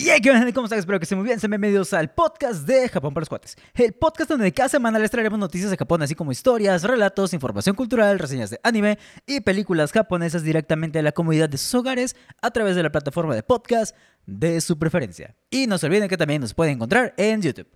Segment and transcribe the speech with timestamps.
[0.00, 0.50] Y hey, ¿qué onda?
[0.54, 0.78] ¿Cómo están?
[0.78, 1.38] Espero que estén muy bien.
[1.38, 3.54] Sean bienvenidos al podcast de Japón para los cuates.
[3.74, 7.76] El podcast donde cada semana les traeremos noticias de Japón, así como historias, relatos, información
[7.76, 12.50] cultural, reseñas de anime y películas japonesas directamente a la comunidad de sus hogares a
[12.50, 13.94] través de la plataforma de podcast
[14.24, 15.36] de su preferencia.
[15.50, 17.68] Y no se olviden que también nos pueden encontrar en YouTube.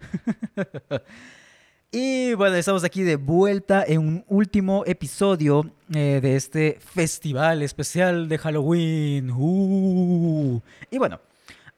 [1.91, 8.31] y bueno, estamos aquí de vuelta en un último episodio eh, de este festival especial
[8.31, 9.31] de Halloween.
[9.31, 10.63] Uh.
[10.91, 11.21] Y bueno.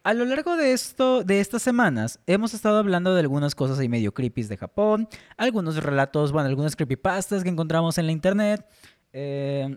[0.07, 3.89] A lo largo de esto, de estas semanas, hemos estado hablando de algunas cosas ahí
[3.89, 8.65] medio creepy de Japón, algunos relatos, bueno, algunas creepypastas que encontramos en la internet.
[9.13, 9.77] Eh,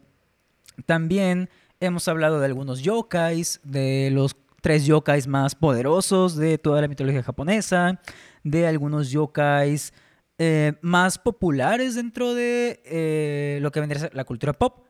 [0.85, 6.87] también hemos hablado de algunos yokais, de los tres yokais más poderosos de toda la
[6.87, 7.99] mitología japonesa,
[8.43, 9.95] de algunos yokais
[10.37, 14.85] eh, más populares dentro de eh, lo que vendría a ser la cultura pop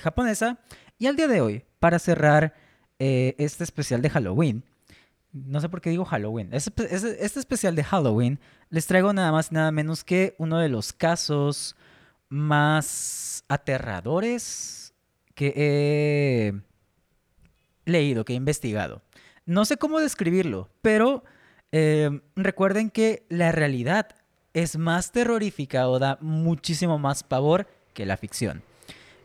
[0.00, 0.58] japonesa.
[0.98, 2.54] Y al día de hoy, para cerrar
[2.98, 4.64] este especial de Halloween,
[5.46, 6.50] no sé por qué digo Halloween.
[6.52, 8.38] Este, especial de Halloween
[8.70, 11.76] les traigo nada más y nada menos que uno de los casos
[12.28, 14.94] más aterradores
[15.34, 16.54] que he
[17.90, 19.02] leído, que he investigado.
[19.46, 21.24] No sé cómo describirlo, pero
[21.72, 24.08] eh, recuerden que la realidad
[24.52, 28.62] es más terrorífica o da muchísimo más pavor que la ficción.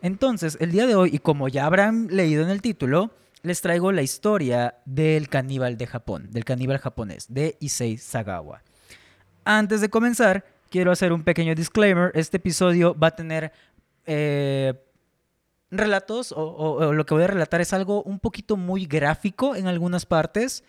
[0.02, 3.10] Entonces, el día de hoy, y como ya habrán leído en el título,
[3.44, 8.62] les traigo la historia del caníbal de Japón, del caníbal japonés, de Issei Sagawa.
[9.44, 12.10] Antes de comenzar, quiero hacer un pequeño disclaimer.
[12.14, 13.52] Este episodio va a tener
[14.06, 14.72] eh,
[15.70, 20.06] relatos, o, lo que voy a relatar es algo un poquito muy gráfico en algunas
[20.06, 20.64] partes.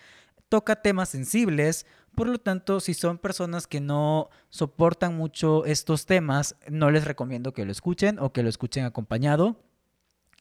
[0.50, 6.58] Toca temas sensibles, por lo tanto, si son personas que no soportan mucho estos temas,
[6.70, 9.56] no les recomiendo que lo escuchen o que lo escuchen acompañado.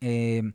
[0.01, 0.53] Eh,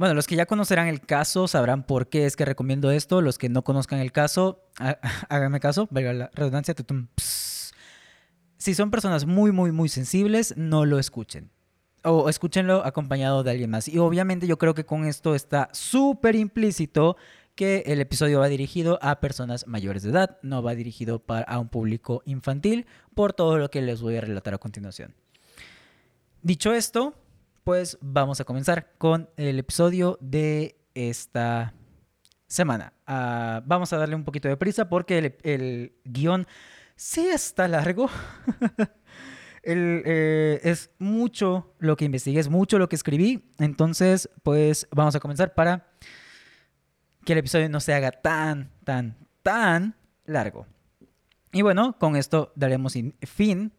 [0.00, 3.20] bueno, los que ya conocerán el caso sabrán por qué es que recomiendo esto.
[3.20, 4.64] Los que no conozcan el caso,
[5.28, 6.74] háganme caso, venga la redundancia.
[8.56, 11.50] Si son personas muy, muy, muy sensibles, no lo escuchen.
[12.02, 13.88] O escúchenlo acompañado de alguien más.
[13.88, 17.18] Y obviamente yo creo que con esto está súper implícito
[17.54, 21.58] que el episodio va dirigido a personas mayores de edad, no va dirigido para, a
[21.58, 25.14] un público infantil, por todo lo que les voy a relatar a continuación.
[26.40, 27.19] Dicho esto,
[27.70, 31.72] pues vamos a comenzar con el episodio de esta
[32.48, 32.94] semana.
[33.06, 36.48] Ah, vamos a darle un poquito de prisa porque el, guion
[36.96, 38.10] sí está largo.
[39.62, 43.52] Eh, es mucho lo que investigué, es mucho lo que escribí.
[43.58, 45.92] Entonces, pues vamos a comenzar para
[47.26, 49.94] que el episodio no se haga tan, tan, tan
[50.24, 50.66] largo.
[51.52, 52.94] Y bueno, con esto daremos
[53.26, 53.72] fin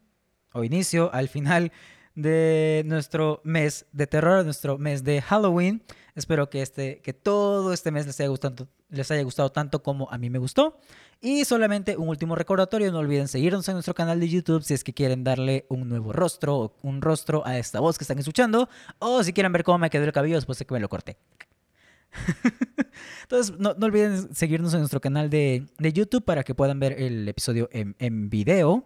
[0.54, 1.72] o inicio al final
[2.16, 5.84] de nuestro mes de terror, nuestro mes de Halloween.
[6.16, 10.10] Espero que, este, que todo este mes les haya, gustado, les haya gustado tanto como
[10.12, 10.78] a mí me gustó.
[11.22, 14.84] Y solamente un último recordatorio, no olviden seguirnos en nuestro canal de YouTube si es
[14.84, 18.68] que quieren darle un nuevo rostro o un rostro a esta voz que están escuchando.
[19.00, 21.18] O si quieren ver cómo me quedó el cabello después de que me lo corté.
[23.24, 27.70] Entonces, no, olviden seguirnos en nuestro canal de, YouTube para que puedan ver el episodio
[27.72, 28.84] en, en video.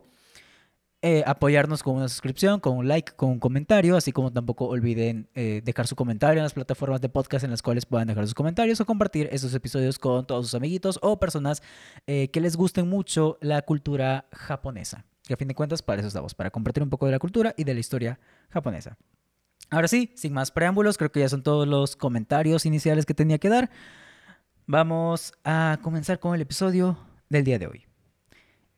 [1.08, 5.30] Eh, apoyarnos con una suscripción, con un like, con un comentario, así como tampoco olviden
[5.36, 8.34] eh, dejar su comentario en las plataformas de podcast en las cuales puedan dejar sus
[8.34, 11.62] comentarios o compartir esos episodios con todos sus amiguitos o personas
[12.08, 15.06] eh, que les gusten mucho la cultura japonesa.
[15.28, 17.54] Que a fin de cuentas para eso estamos, para compartir un poco de la cultura
[17.56, 18.98] y de la historia japonesa.
[19.70, 23.38] Ahora sí, sin más preámbulos, creo que ya son todos los comentarios iniciales que tenía
[23.38, 23.70] que dar.
[24.66, 26.98] Vamos a comenzar con el episodio
[27.30, 27.86] del día de hoy.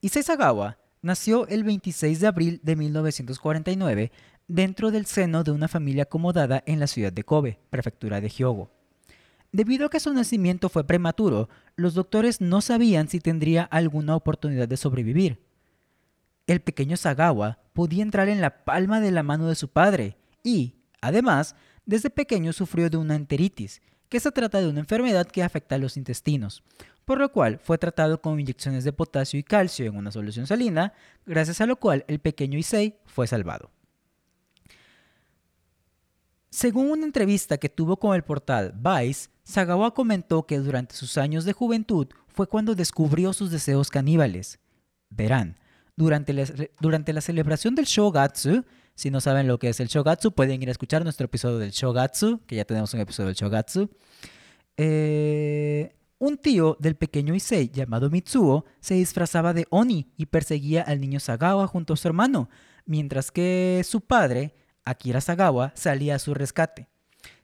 [0.02, 0.78] Issei Sagawa
[1.08, 4.12] nació el 26 de abril de 1949
[4.50, 8.70] dentro del seno de una familia acomodada en la ciudad de Kobe, prefectura de Hyogo.
[9.54, 11.48] Debido a que su nacimiento fue prematuro,
[11.78, 15.40] los doctores no sabían si tendría alguna oportunidad de sobrevivir.
[16.46, 20.76] El pequeño Sagawa podía entrar en la palma de la mano de su padre y,
[21.00, 25.76] además, desde pequeño sufrió de una enteritis, que se trata de una enfermedad que afecta
[25.76, 26.64] a los intestinos,
[27.06, 30.94] por lo cual fue tratado con inyecciones de potasio y calcio en una solución salina,
[31.26, 33.72] gracias a lo cual el pequeño Issei fue salvado.
[36.50, 41.46] Según una entrevista que tuvo con el portal Vice, Sagawa comentó que durante sus años
[41.46, 44.60] de juventud fue cuando descubrió sus deseos caníbales.
[45.10, 45.58] Verán,
[45.96, 46.46] durante la,
[46.80, 48.66] durante la celebración del Shogatsu,
[48.98, 51.70] si no saben lo que es el Shogatsu, pueden ir a escuchar nuestro episodio del
[51.70, 53.92] Shogatsu, que ya tenemos un episodio del Shogatsu.
[54.76, 61.00] Eh, un tío del pequeño Issei, llamado Mitsuo, se disfrazaba de Oni y perseguía al
[61.00, 62.50] niño Sagawa junto a su hermano,
[62.88, 66.88] mientras que su padre, Akira Sagawa, salía a su rescate.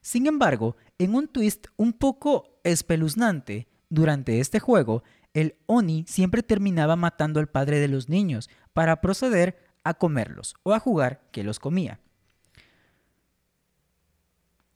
[0.02, 5.04] Sin embargo, en un twist un poco espeluznante, Durante este juego,
[5.36, 10.74] el Oni siempre terminaba matando al padre de los niños para proceder a comerlos o
[10.74, 12.00] a jugar que los comía.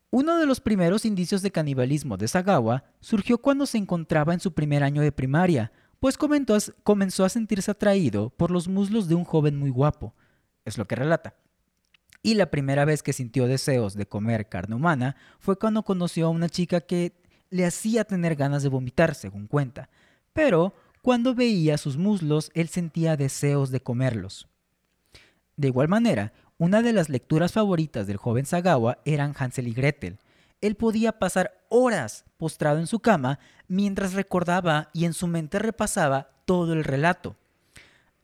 [0.09, 4.53] Uno de los primeros indicios de canibalismo de Sagawa surgió cuando se encontraba en su
[4.53, 9.57] primer año de primaria, pues comenzó a sentirse atraído por los muslos de un joven
[9.57, 10.15] muy guapo,
[10.63, 11.35] es lo que relata.
[12.23, 16.29] Y la primera vez que sintió deseos de comer carne humana fue cuando conoció a
[16.29, 17.13] una chica que
[17.49, 19.89] le hacía tener ganas de vomitar, según cuenta.
[20.33, 24.47] Pero cuando veía sus muslos, él sentía deseos de comerlos.
[25.57, 30.19] De igual manera, una de las lecturas favoritas del joven Sagawa eran Hansel y Gretel.
[30.61, 36.29] Él podía pasar horas postrado en su cama mientras recordaba y en su mente repasaba
[36.45, 37.35] todo el relato.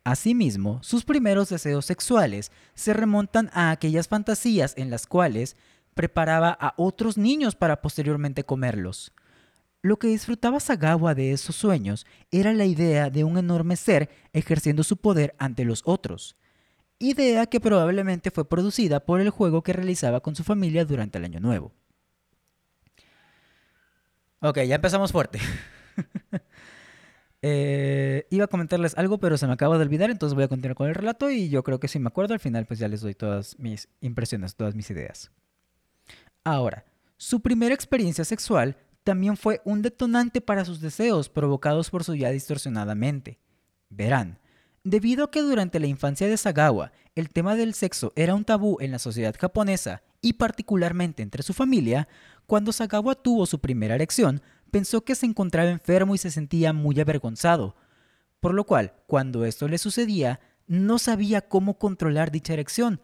[0.04, 5.56] Asimismo, sus primeros deseos sexuales se remontan a aquellas fantasías en las cuales
[5.94, 9.14] preparaba a otros niños para posteriormente comerlos.
[9.82, 14.84] Lo que disfrutaba Sagawa de esos sueños era la idea de un enorme ser ejerciendo
[14.84, 16.36] su poder ante los otros,
[17.00, 21.25] idea que probablemente fue producida por el juego que realizaba con su familia durante el
[21.25, 21.74] Año Nuevo.
[24.40, 25.40] Ok, ya empezamos fuerte.
[27.45, 30.75] Eh, iba a comentarles algo, pero se me acaba de olvidar, entonces voy a continuar
[30.75, 33.01] con el relato y yo creo que si me acuerdo al final, pues ya les
[33.01, 35.30] doy todas mis impresiones, todas mis ideas.
[36.46, 36.86] Ahora,
[37.18, 42.31] su primera experiencia sexual también fue un detonante para sus deseos provocados por su ya
[42.31, 43.39] distorsionada mente.
[43.89, 44.39] Verán,
[44.84, 48.78] debido a que durante la infancia de Sagawa el tema del sexo era un tabú
[48.80, 52.08] en la sociedad japonesa y particularmente entre su familia,
[52.48, 54.42] cuando Sagawa tuvo su primera erección,
[54.72, 57.76] pensó que se encontraba enfermo y se sentía muy avergonzado,
[58.40, 63.00] por lo cual, cuando esto le sucedía, no sabía cómo controlar dicha erección,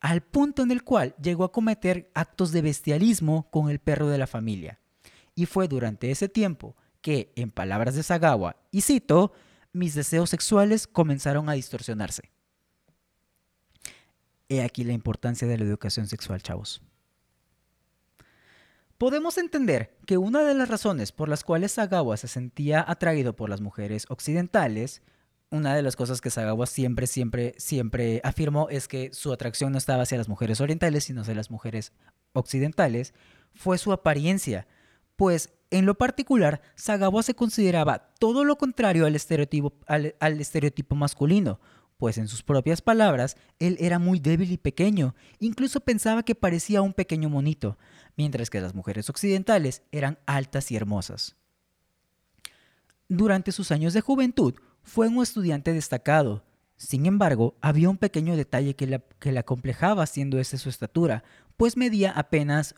[0.00, 4.18] al punto en el cual llegó a cometer actos de bestialismo con el perro de
[4.18, 4.80] la familia.
[5.34, 9.32] Y fue durante ese tiempo que, en palabras de Sagawa, y cito,
[9.74, 12.30] mis deseos sexuales comenzaron a distorsionarse.
[14.48, 16.80] He aquí la importancia de la educación sexual, chavos.
[18.96, 23.50] Podemos entender que una de las razones por las cuales Sagawa se sentía atraído por
[23.50, 25.02] las mujeres occidentales
[25.54, 29.78] una de las cosas que Sagawa siempre, siempre, siempre afirmó es que su atracción no
[29.78, 31.92] estaba hacia las mujeres orientales, sino hacia las mujeres
[32.32, 33.14] occidentales,
[33.54, 34.66] fue su apariencia.
[35.16, 41.60] Pues, en lo particular, Sagawa se consideraba todo lo contrario al estereotipo, masculino,
[41.96, 46.82] pues en sus propias palabras, él era muy débil y pequeño, incluso pensaba que parecía
[46.82, 47.78] un pequeño monito,
[48.16, 51.36] mientras que las mujeres occidentales eran altas y hermosas.
[53.08, 56.44] Durante sus años de juventud, fue un estudiante destacado.
[56.76, 61.24] Sin embargo, había un pequeño detalle que la, que acomplejaba siendo esa su estatura,
[61.56, 62.74] pues medía apenas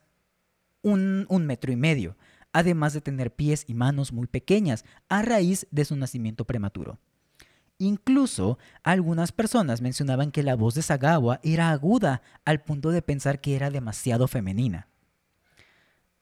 [0.82, 2.16] un, un metro y medio,
[2.56, 6.98] además de tener pies y manos muy pequeñas a raíz de su nacimiento prematuro.
[7.76, 13.42] Incluso algunas personas mencionaban que la voz de Sagawa era aguda al punto de pensar
[13.42, 14.88] que era demasiado femenina.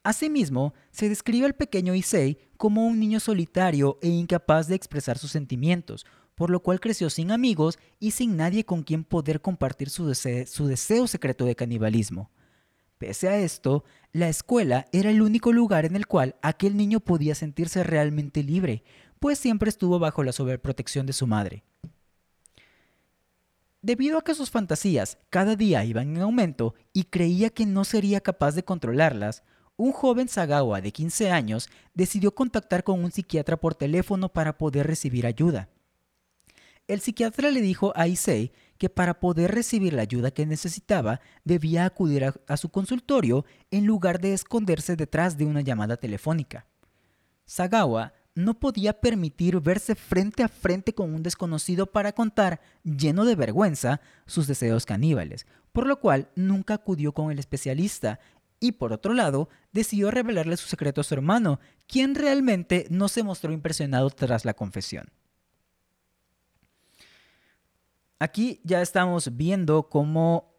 [0.03, 5.31] Asimismo, se describe al pequeño Issei como un niño solitario e incapaz de expresar sus
[5.31, 6.05] sentimientos,
[6.35, 10.67] por lo cual creció sin amigos y sin nadie con quien poder compartir su, su,
[10.67, 12.29] deseo secreto de canibalismo.
[12.97, 13.83] Pese a esto,
[14.13, 18.83] la escuela era el único lugar en el cual aquel niño podía sentirse realmente libre,
[19.19, 21.63] pues siempre estuvo bajo la sobreprotección de su madre.
[23.81, 28.21] Debido a que sus fantasías cada día iban en aumento y creía que no sería
[28.21, 29.43] capaz de controlarlas,
[29.77, 34.87] un joven Sagawa de 15 años decidió contactar con un psiquiatra por teléfono para poder
[34.87, 35.69] recibir ayuda.
[36.87, 41.85] El psiquiatra le dijo a Issei que para poder recibir la ayuda que necesitaba debía
[41.85, 46.67] acudir a, su consultorio en lugar de esconderse detrás de una llamada telefónica.
[47.45, 53.35] Sagawa no podía permitir verse frente a frente con un desconocido para contar, lleno de
[53.35, 58.19] vergüenza, sus deseos caníbales, por lo cual nunca acudió con el especialista
[58.59, 63.23] y por otro lado, decidió revelarle su secreto a su hermano, quien realmente no se
[63.23, 65.09] mostró impresionado tras la confesión.
[68.19, 70.55] Aquí ya estamos viendo cómo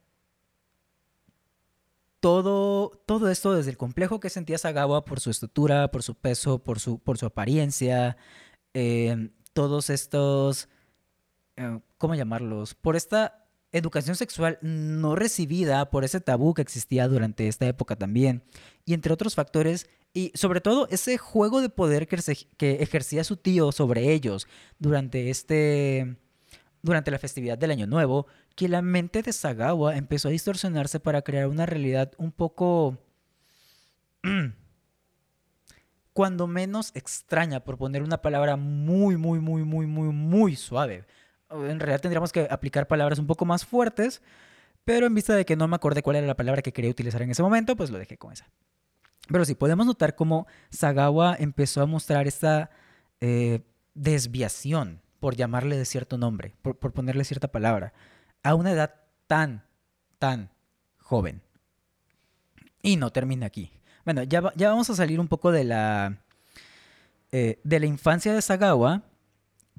[2.21, 6.59] todo, todo esto, desde el complejo que sentía Sagawa por su estatura, por su peso,
[6.63, 8.17] por su, por su apariencia,
[8.75, 10.69] eh, todos estos,
[11.57, 12.75] eh, ¿cómo llamarlos?
[12.75, 18.45] Por esta educación sexual no recibida por ese tabú que existía durante esta época también,
[18.85, 22.19] y entre otros factores, y sobre todo ese juego de poder que,
[22.57, 24.47] que ejercía su tío sobre ellos
[24.79, 26.17] durante este
[26.83, 31.23] durante la festividad del Año Nuevo, que la mente de Sagawa empezó a distorsionarse para
[31.23, 32.99] crear una realidad un poco
[36.13, 41.05] cuando menos extraña, por poner una palabra muy, muy, muy, muy, muy, muy suave.
[41.51, 44.23] En realidad tendríamos que aplicar palabras un poco más fuertes,
[44.85, 47.21] pero en vista de que no me acordé cuál era la palabra que quería utilizar
[47.23, 48.49] en ese momento, pues lo dejé con esa.
[49.29, 52.71] Pero sí, podemos notar cómo Sagawa empezó a mostrar esta
[53.21, 53.61] eh,
[53.95, 57.93] desviación, por llamarle de cierto nombre, por, ponerle cierta palabra,
[58.45, 58.95] a una edad
[59.27, 59.65] tan,
[60.21, 60.51] tan
[60.99, 61.43] joven.
[62.81, 63.73] Y no termina aquí.
[64.05, 66.19] Bueno, ya, ya vamos a salir un poco de la,
[67.33, 69.03] eh, de la infancia de Sagawa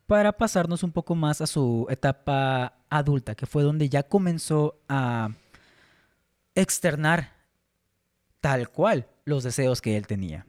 [0.05, 5.29] para pasarnos un poco más a su etapa adulta, que fue donde ya comenzó a
[6.55, 7.31] externar
[8.41, 10.45] tal cual los deseos que él tenía.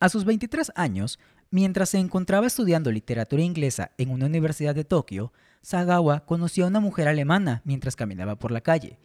[0.00, 1.18] A sus 23 años,
[1.54, 5.32] mientras se encontraba estudiando literatura inglesa en una universidad de Tokio,
[5.62, 8.98] Sagawa conoció a una mujer alemana mientras caminaba por la calle.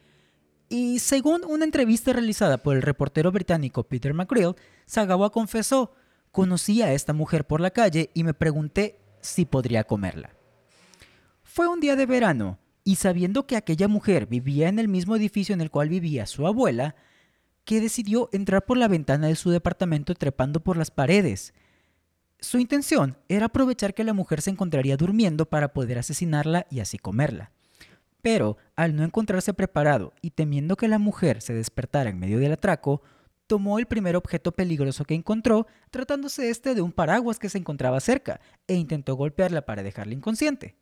[0.68, 5.94] Y según una entrevista realizada por el reportero británico Peter McGrill, Sagawa confesó,
[6.32, 10.30] conocí a esta mujer por la calle y me pregunté si podría comerla.
[11.44, 15.52] Fue un día de verano, y sabiendo que aquella mujer vivía en el mismo edificio
[15.52, 16.96] en el cual vivía su abuela,
[17.64, 21.54] que decidió entrar por la ventana de su departamento trepando por las paredes.
[22.40, 26.98] Su intención era aprovechar que la mujer se encontraría durmiendo para poder asesinarla y así
[26.98, 27.52] comerla.
[28.22, 32.52] Pero, al no encontrarse preparado y temiendo que la mujer se despertara en medio del
[32.52, 33.02] atraco,
[33.46, 38.00] tomó el primer objeto peligroso que encontró, tratándose este de un paraguas que se encontraba
[38.00, 40.76] cerca, e intentó golpearla para dejarla inconsciente.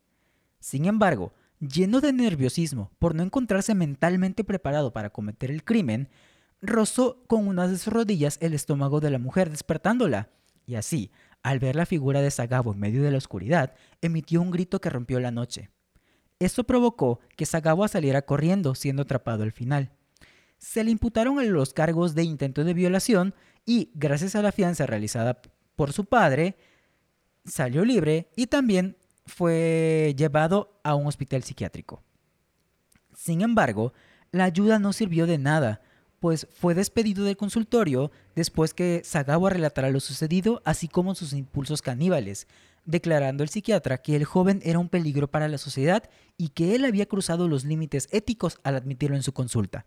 [0.59, 6.09] Sin embargo, lleno de nerviosismo por no encontrarse mentalmente preparado para cometer el crimen,
[6.61, 10.29] rozó con una de sus rodillas el estómago de la mujer despertándola,
[10.65, 11.11] y así,
[11.43, 14.89] al ver la figura de Sagabo en medio de la oscuridad, emitió un grito que
[14.89, 15.69] rompió la noche.
[16.39, 19.91] Esto provocó que Sagabo saliera corriendo, siendo atrapado al final.
[20.57, 23.33] Se le imputaron los cargos de intento de violación
[23.65, 25.41] y, gracias a la fianza realizada
[25.75, 26.57] por su padre,
[27.45, 32.03] salió libre y también fue llevado a un hospital psiquiátrico.
[33.15, 33.93] Sin embargo,
[34.31, 35.81] la ayuda no sirvió de nada,
[36.19, 41.81] pues fue despedido del consultorio después que Sagawa relatara lo sucedido, así como sus impulsos
[41.81, 42.47] caníbales,
[42.85, 46.85] declarando el psiquiatra que el joven era un peligro para la sociedad y que él
[46.85, 49.85] había cruzado los límites éticos al admitirlo en su consulta.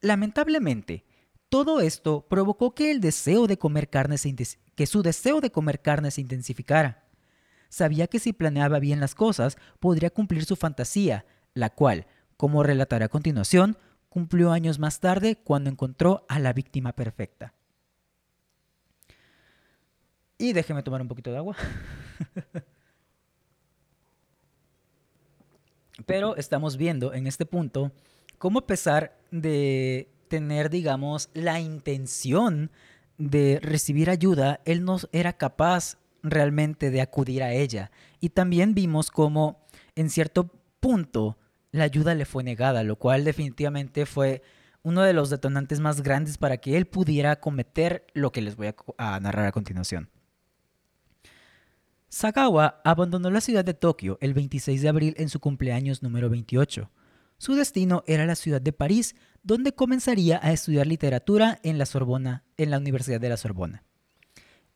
[0.00, 1.04] Lamentablemente,
[1.48, 4.16] todo esto provocó que el deseo de comer carne
[4.74, 7.04] que su deseo de comer carne se intensificara.
[7.68, 12.06] Sabía que si planeaba bien las cosas, podría cumplir su fantasía, la cual,
[12.36, 13.76] como relataré a continuación,
[14.10, 17.54] cumplió años más tarde cuando encontró a la víctima perfecta.
[20.36, 21.56] Y déjeme tomar un poquito de agua.
[26.06, 27.92] Pero estamos viendo en este punto
[28.38, 32.70] cómo a pesar de tener, digamos, la intención
[33.18, 37.90] de recibir ayuda, él no era capaz realmente de acudir a ella.
[38.18, 39.60] Y también vimos cómo
[39.94, 40.50] en cierto
[40.80, 41.36] punto
[41.72, 44.42] la ayuda le fue negada, lo cual definitivamente fue
[44.82, 48.72] uno de los detonantes más grandes para que él pudiera cometer lo que les voy
[48.98, 50.10] a, narrar a continuación.
[52.08, 56.90] Sagawa abandonó la ciudad de Tokio el 26 de abril en su cumpleaños número 28.
[57.38, 62.44] Su destino era la ciudad de París, donde comenzaría a estudiar literatura en la Sorbona,
[62.56, 63.84] en la Universidad de la Sorbona.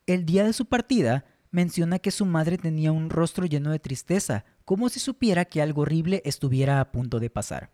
[0.06, 1.24] El día de su partida,
[1.54, 5.82] menciona que su madre tenía un rostro lleno de tristeza, como si supiera que algo
[5.82, 7.70] horrible estuviera a punto de pasar.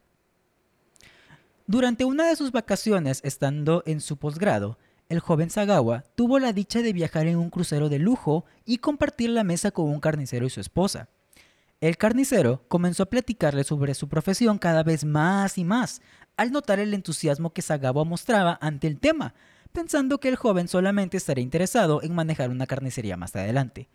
[1.67, 4.77] Durante una de sus vacaciones, estando en su posgrado,
[5.09, 9.31] el joven Sagawa tuvo la dicha de viajar en un crucero de lujo y compartir
[9.31, 11.09] la mesa con un carnicero y su esposa.
[11.81, 16.03] El carnicero comenzó a platicarle sobre su profesión cada vez más y más,
[16.37, 19.33] al notar el entusiasmo que Sagawa mostraba ante el tema,
[19.71, 23.89] pensando que el joven solamente estaría interesado en manejar una carnicería más adelante.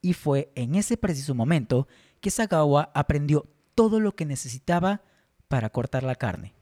[0.00, 1.88] Y fue en ese preciso momento
[2.20, 5.02] que Sagawa aprendió todo lo que necesitaba
[5.48, 6.54] para cortar la carne.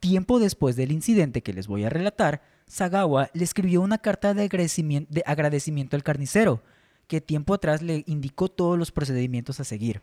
[0.00, 4.44] Tiempo después del incidente que les voy a relatar, Sagawa le escribió una carta de
[4.44, 6.62] agradecimiento, de agradecimiento al carnicero,
[7.06, 10.02] que tiempo atrás le indicó todos los procedimientos a seguir.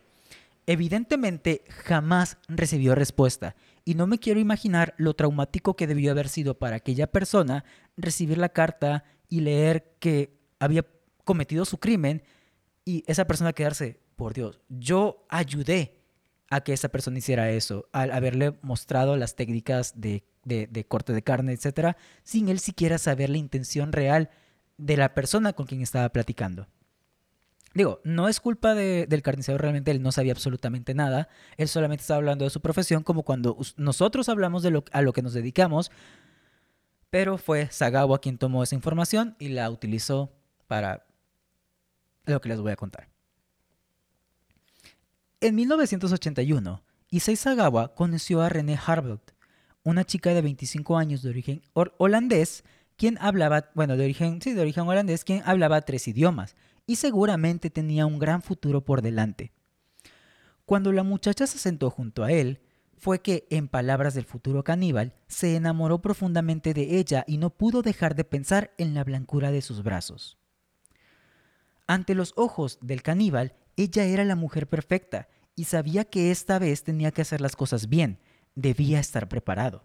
[0.66, 6.58] Evidentemente jamás recibió respuesta y no me quiero imaginar lo traumático que debió haber sido
[6.58, 7.66] para aquella persona
[7.98, 10.86] recibir la carta y leer que había
[11.24, 12.24] cometido su crimen
[12.86, 15.98] y esa persona quedarse, por Dios, yo ayudé
[16.50, 21.24] a que esa persona hiciera eso, al haberle mostrado las técnicas de, de corte de
[21.24, 24.30] carne, etcétera, sin él siquiera saber la intención real
[24.78, 26.68] de la persona con quien estaba platicando.
[27.74, 31.28] Digo, no es culpa del carnicero, realmente él no sabía absolutamente nada,
[31.58, 35.12] él solamente estaba hablando de su profesión como cuando nosotros hablamos de lo, a lo
[35.12, 35.92] que nos dedicamos,
[37.10, 40.32] pero fue Sagawa quien tomó esa información y la utilizó
[40.68, 41.06] para
[42.26, 43.10] lo que les voy a contar.
[45.42, 49.32] En 1981, Issei Sagawa conoció a René Harvelt,
[49.84, 52.64] una chica de 25 años de origen holandés,
[52.98, 57.70] quien hablaba, bueno, de origen, sí, de origen holandés, quien hablaba tres idiomas y seguramente
[57.70, 59.52] tenía un gran futuro por delante.
[60.66, 62.62] Cuando la muchacha se sentó junto a él,
[62.96, 67.82] fue que, en palabras del futuro caníbal, se enamoró profundamente de ella y no pudo
[67.82, 70.38] dejar de pensar en la blancura de sus brazos.
[71.86, 76.84] Ante los ojos del caníbal, ella era la mujer perfecta y sabía que esta vez
[76.84, 78.20] tenía que hacer las cosas bien,
[78.56, 79.84] debía estar preparado.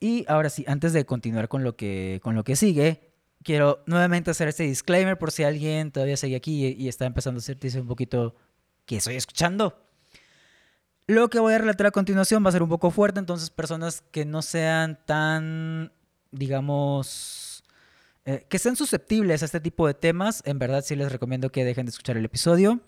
[0.00, 3.13] Y ahora sí, antes de continuar con lo que, con lo que sigue,
[3.44, 7.42] quiero nuevamente hacer este disclaimer por si alguien todavía sigue aquí y, está empezando a
[7.42, 8.34] sentirse un poquito
[8.86, 9.80] que estoy escuchando.
[11.06, 14.02] Lo que voy a relatar a continuación va a ser un poco fuerte, entonces personas
[14.10, 15.92] que no sean tan,
[16.32, 17.62] digamos,
[18.24, 21.64] eh, que sean susceptibles a este tipo de temas, en verdad sí les recomiendo que
[21.64, 22.80] dejen de escuchar el episodio.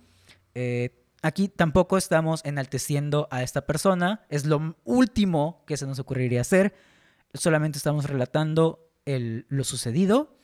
[0.54, 6.40] Eh, aquí tampoco estamos enalteciendo a esta persona, es lo último que se nos ocurriría
[6.40, 6.74] hacer,
[7.34, 10.35] solamente estamos relatando lo sucedido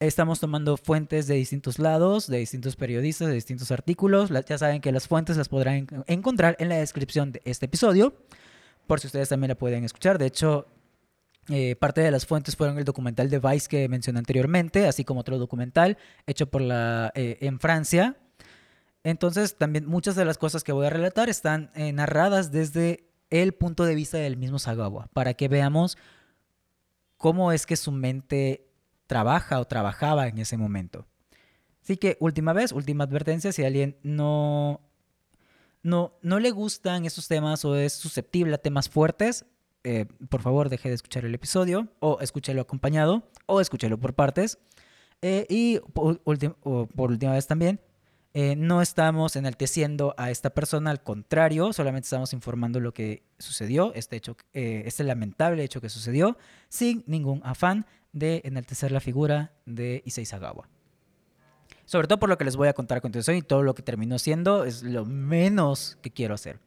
[0.00, 4.30] Estamos tomando fuentes de distintos lados, de distintos periodistas, de distintos artículos.
[4.46, 8.12] Ya saben que las fuentes las podrán encontrar en la descripción de este episodio,
[8.86, 10.18] por si ustedes también la pueden escuchar.
[10.18, 10.66] De hecho,
[11.48, 15.20] eh, parte de las fuentes fueron el documental de Vice que mencioné anteriormente, así como
[15.20, 15.96] otro documental
[16.26, 18.16] hecho por la, eh, en Francia.
[19.04, 23.52] Entonces, también muchas de las cosas que voy a relatar están eh, narradas desde el
[23.52, 25.98] punto de vista del mismo Sagawa, para que veamos
[27.16, 28.66] cómo es que su mente
[29.06, 31.06] trabaja o trabajaba en ese momento.
[31.82, 34.80] Así que última vez, última advertencia, si alguien no,
[35.82, 39.44] no, no le gustan esos temas o es susceptible a temas fuertes,
[39.86, 44.58] eh, por favor deje de escuchar el episodio o escúchelo acompañado o escúchelo por partes.
[45.20, 47.80] Eh, y por, por, última vez también,
[48.32, 53.92] eh, no estamos enalteciendo a esta persona, al contrario, solamente estamos informando lo que sucedió,
[53.94, 56.36] este, hecho, este lamentable hecho que sucedió,
[56.68, 60.68] sin ningún afán de enaltecer la figura de Issei Sagawa.
[61.84, 63.82] Sobre todo por lo que les voy a contar a continuación y todo lo que
[63.82, 66.58] terminó siendo es lo menos que quiero hacer.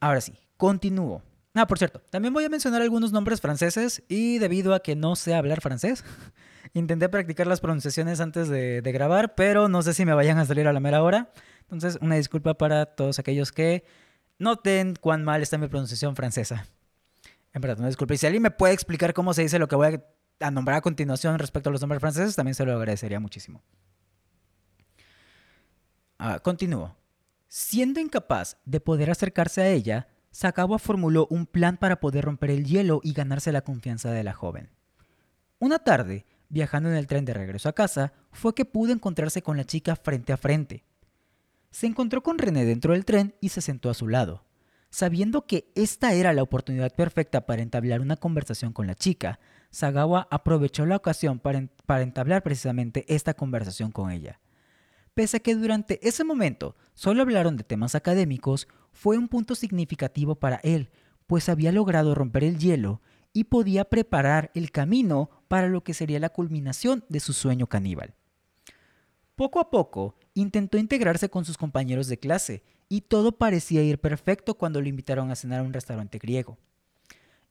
[0.00, 1.22] Ahora sí, continúo.
[1.54, 5.16] Ah, por cierto, también voy a mencionar algunos nombres franceses y debido a que no
[5.16, 6.02] sé hablar francés,
[6.72, 10.46] intenté practicar las pronunciaciones antes de, de, grabar, pero no sé si me vayan a
[10.46, 11.30] salir a la mera hora.
[11.62, 13.84] Entonces, una disculpa para todos aquellos que
[14.38, 16.66] noten cuán mal está mi pronunciación francesa.
[17.52, 18.14] En verdad, no disculpe.
[18.14, 20.00] Y si alguien me puede explicar cómo se dice lo que voy
[20.40, 23.62] a, nombrar a continuación respecto a los nombres franceses, también se lo agradecería muchísimo.
[26.18, 26.96] Ah, continúo.
[27.48, 32.64] Siendo incapaz de poder acercarse a ella, Sakawa formuló un plan para poder romper el
[32.64, 34.70] hielo y ganarse la confianza de la joven.
[35.58, 39.56] Una tarde, viajando en el tren de regreso a casa, fue que pudo encontrarse con
[39.56, 40.84] la chica frente a frente.
[41.70, 44.44] Se encontró con René dentro del tren y se sentó a su lado.
[44.92, 50.28] Sabiendo que esta era la oportunidad perfecta para entablar una conversación con la chica, Sagawa
[50.30, 54.38] aprovechó la ocasión para, entablar precisamente esta conversación con ella.
[55.14, 60.34] Pese a que durante ese momento solo hablaron de temas académicos, fue un punto significativo
[60.34, 60.90] para él,
[61.26, 63.00] pues había logrado romper el hielo
[63.32, 68.14] y podía preparar el camino para lo que sería la culminación de su sueño caníbal.
[69.36, 74.52] Poco a poco, intentó integrarse con sus compañeros de clase y todo parecía ir perfecto
[74.52, 76.58] cuando lo invitaron a cenar a un restaurante griego.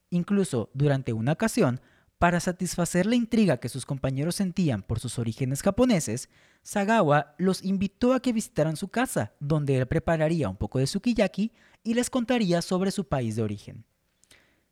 [0.08, 1.80] Incluso durante una ocasión,
[2.18, 6.28] para satisfacer la intriga que sus compañeros sentían por sus orígenes japoneses,
[6.62, 11.50] Sagawa los invitó a que visitaran su casa, donde él prepararía un poco de sukiyaki
[11.82, 13.84] y les contaría sobre su país de origen.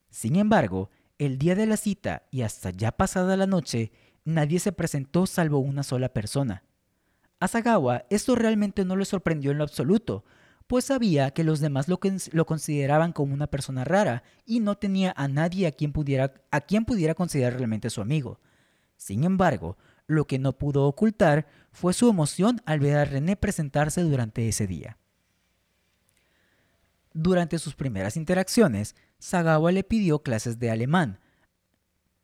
[0.08, 3.90] Sin embargo, el día de la cita y hasta ya pasada la noche,
[4.24, 6.62] nadie se presentó salvo una sola persona.
[7.40, 10.24] A Sagawa esto realmente no le sorprendió en lo absoluto,
[10.70, 11.98] pues sabía que los demás lo,
[12.30, 16.60] lo, consideraban como una persona rara y no tenía a nadie a quien, pudiera, a
[16.60, 18.38] quien pudiera considerar realmente su amigo.
[18.96, 24.02] Sin embargo, lo que no pudo ocultar fue su emoción al ver a René presentarse
[24.02, 24.96] durante ese día.
[27.12, 31.18] Durante sus primeras interacciones, Sagawa le pidió clases de alemán.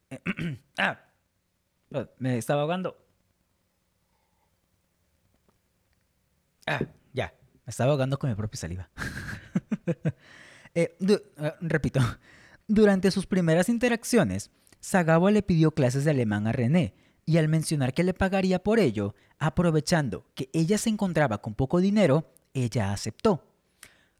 [0.78, 1.00] ah,
[2.18, 2.96] me estaba ahogando.
[6.68, 6.78] Ah,
[7.66, 8.90] me estaba ahogando con mi propia saliva.
[10.78, 12.00] Eh, eh, repito,
[12.68, 17.94] durante sus primeras interacciones, Sagawa le pidió clases de alemán a René y al mencionar
[17.94, 23.42] que le pagaría por ello, aprovechando que ella se encontraba con poco dinero, ella aceptó.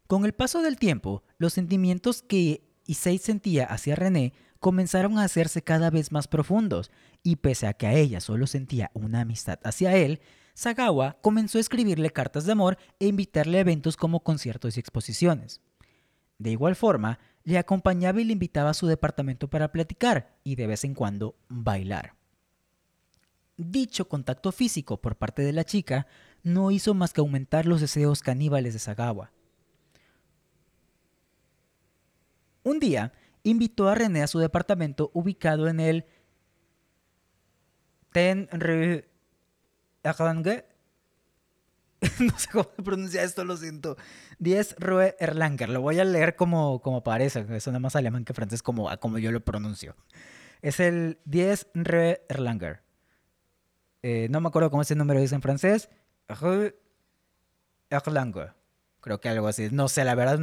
[0.07, 5.61] Con el paso del tiempo, los sentimientos que Issei sentía hacia René comenzaron a hacerse
[5.61, 6.89] cada vez más profundos,
[7.21, 10.21] y pese a que a ella solo sentía una amistad hacia él,
[10.57, 15.61] Sagawa comenzó a escribirle cartas de amor e invitarle a eventos como conciertos y exposiciones.
[16.39, 20.65] De igual forma, le acompañaba y le invitaba a su departamento para platicar y de
[20.65, 22.15] vez en cuando bailar.
[23.55, 26.07] Dicho contacto físico por parte de la chica
[26.41, 29.31] no hizo más que aumentar los deseos caníbales de Sagawa.
[32.63, 36.05] Un día, invitó a René a su departamento ubicado en el
[38.11, 38.49] Ten
[40.13, 40.65] Rue
[42.19, 43.97] no sé cómo se pronuncia esto, lo siento.
[44.39, 45.69] 10 Rue Erlanger.
[45.69, 49.31] Lo voy a leer como, como parece, suena más alemán que francés como, como yo
[49.31, 49.95] lo pronuncio.
[50.61, 52.83] Es el 10 Rue Erlanger.
[54.03, 55.89] Eh, no me acuerdo cómo ese número dice en francés.
[56.27, 56.75] Rue
[57.89, 58.53] Erlanger.
[59.01, 59.69] Creo que algo así.
[59.71, 60.39] No sé, la verdad,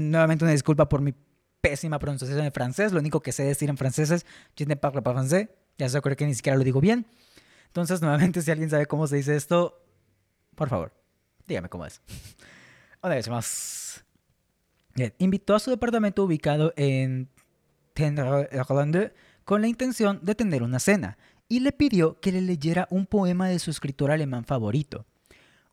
[0.00, 1.14] nuevamente una disculpa por mi
[1.60, 2.92] pésima pronunciación en francés.
[2.92, 5.30] Lo único que sé decir en francés es Je ne parle pas.
[5.78, 7.06] Ya sé, creo que ni siquiera lo digo bien.
[7.70, 9.80] Entonces, nuevamente, si alguien sabe cómo se dice esto,
[10.56, 10.92] por favor,
[11.46, 12.02] dígame cómo es.
[13.00, 14.04] Una vez más.
[15.18, 17.28] Invitó a su departamento ubicado en
[17.94, 21.16] Tenderlande con la intención de tener una cena
[21.48, 25.06] y le pidió que le leyera un poema de su escritor alemán favorito.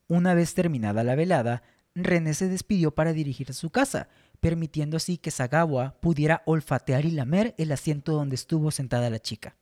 [0.08, 1.64] Una vez terminada la velada,
[1.96, 4.08] René se despidió para dirigirse a su casa,
[4.40, 9.56] permitiendo así que Sagawa pudiera olfatear y lamer el asiento donde estuvo sentada la chica.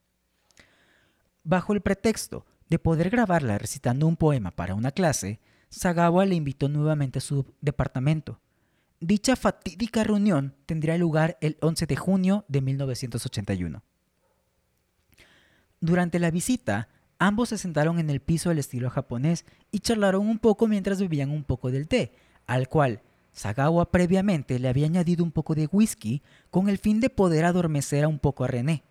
[1.46, 6.70] Bajo el pretexto de poder grabarla recitando un poema para una clase, Sagawa le invitó
[6.70, 8.40] nuevamente a su departamento.
[9.00, 13.84] Dicha fatídica reunión tendría lugar el 11 de junio de 1981.
[15.82, 20.40] Durante la visita, ambos se sentaron en el piso del estilo japonés y charlaron un
[20.40, 22.16] poco mientras bebían un poco del té,
[22.48, 23.04] al cual
[23.34, 28.08] Sagawa previamente le había añadido un poco de whisky con el fin de poder adormecer
[28.08, 28.82] un poco a René.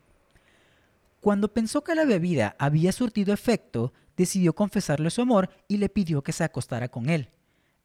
[1.25, 6.23] Cuando pensó que la bebida había surtido efecto, decidió confesarle su amor y le pidió
[6.23, 7.31] que se acostara con él.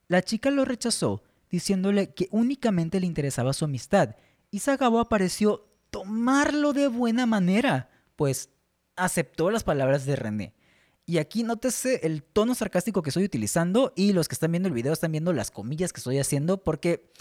[0.10, 4.18] La chica lo rechazó, diciéndole que únicamente le interesaba su amistad,
[4.52, 8.50] y Sagawa pareció tomarlo de buena manera, pues
[8.98, 10.54] aceptó las palabras de René.
[11.06, 14.76] Y aquí nótese el tono sarcástico que estoy utilizando y los que están viendo el
[14.76, 17.14] video están viendo las comillas que estoy haciendo porque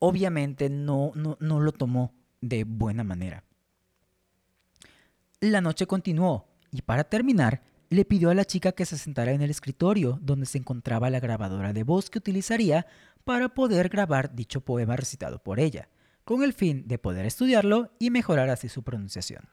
[0.00, 3.42] obviamente no, no, no lo tomó de buena manera.
[5.40, 9.42] La noche continuó y para terminar le pidió a la chica que se sentara en
[9.42, 12.86] el escritorio donde se encontraba la grabadora de voz que utilizaría
[13.24, 15.88] para poder grabar dicho poema recitado por ella,
[16.24, 19.48] con el fin de poder estudiarlo y mejorar así su pronunciación.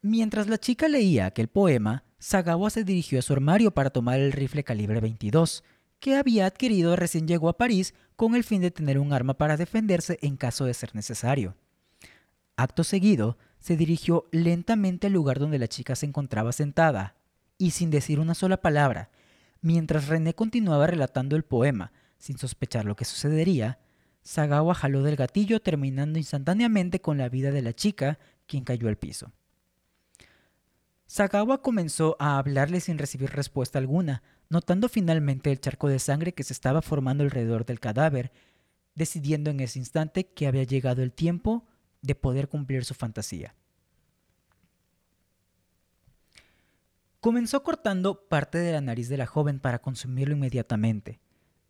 [0.00, 4.32] Mientras la chica leía aquel poema, Sagawa se dirigió a su armario para tomar el
[4.32, 5.62] rifle calibre 22,
[5.98, 9.58] que había adquirido recién llegó a París con el fin de tener un arma para
[9.58, 11.54] defenderse en caso de ser necesario.
[12.56, 17.14] Acto seguido, se dirigió lentamente al lugar donde la chica se encontraba sentada,
[17.58, 19.10] y sin decir una sola palabra,
[19.60, 23.78] mientras René continuaba relatando el poema, sin sospechar lo que sucedería,
[24.22, 28.96] Sagawa jaló del gatillo terminando instantáneamente con la vida de la chica, quien cayó al
[28.96, 29.32] piso.
[31.06, 36.44] Sagawa comenzó a hablarle sin recibir respuesta alguna, notando finalmente el charco de sangre que
[36.44, 38.32] se estaba formando alrededor del cadáver,
[38.94, 41.66] decidiendo en ese instante que había llegado el tiempo
[42.02, 43.54] de poder cumplir su fantasía.
[47.20, 51.20] Comenzó cortando parte de la nariz de la joven para consumirlo inmediatamente.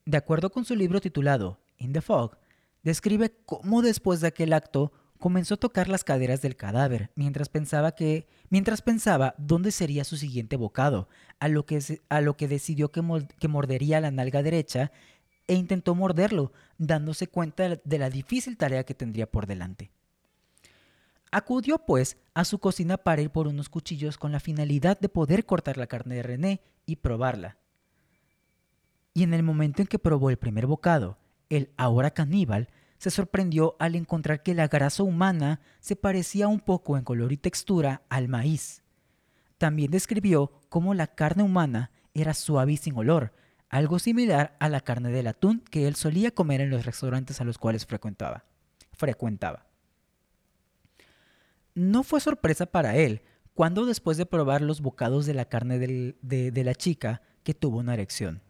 [0.04, 2.38] De acuerdo con su libro titulado In the Fog,
[2.84, 7.92] describe cómo después de aquel acto comenzó a tocar las caderas del cadáver mientras pensaba
[7.92, 11.08] que mientras pensaba dónde sería su siguiente bocado,
[11.40, 13.02] a lo que, a lo que decidió que,
[13.38, 14.92] que mordería la nalga derecha
[15.46, 19.90] e intentó morderlo, dándose cuenta de la difícil tarea que tendría por delante.
[21.32, 25.46] Acudió pues a su cocina para ir por unos cuchillos con la finalidad de poder
[25.46, 27.58] cortar la carne de René y probarla.
[29.14, 33.76] Y en el momento en que probó el primer bocado, el ahora caníbal se sorprendió
[33.78, 38.28] al encontrar que la grasa humana se parecía un poco en color y textura al
[38.28, 38.82] maíz.
[39.56, 43.32] También describió cómo la carne humana era suave y sin olor,
[43.68, 47.44] algo similar a la carne del atún que él solía comer en los restaurantes a
[47.44, 48.44] los cuales frecuentaba.
[48.92, 49.69] frecuentaba.
[51.80, 53.22] No fue sorpresa para él
[53.54, 57.94] cuando después de probar los bocados de la carne de, la chica que tuvo una
[57.94, 58.42] erección.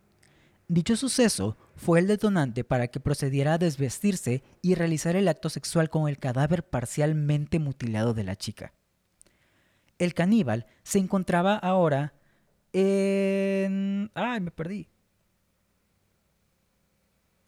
[0.66, 5.90] Dicho suceso fue el detonante para que procediera a desvestirse y realizar el acto sexual
[5.90, 8.72] con el cadáver parcialmente mutilado de la chica.
[10.00, 12.14] El caníbal se encontraba ahora
[12.72, 14.10] en...
[14.14, 14.88] ¡Ay, me perdí!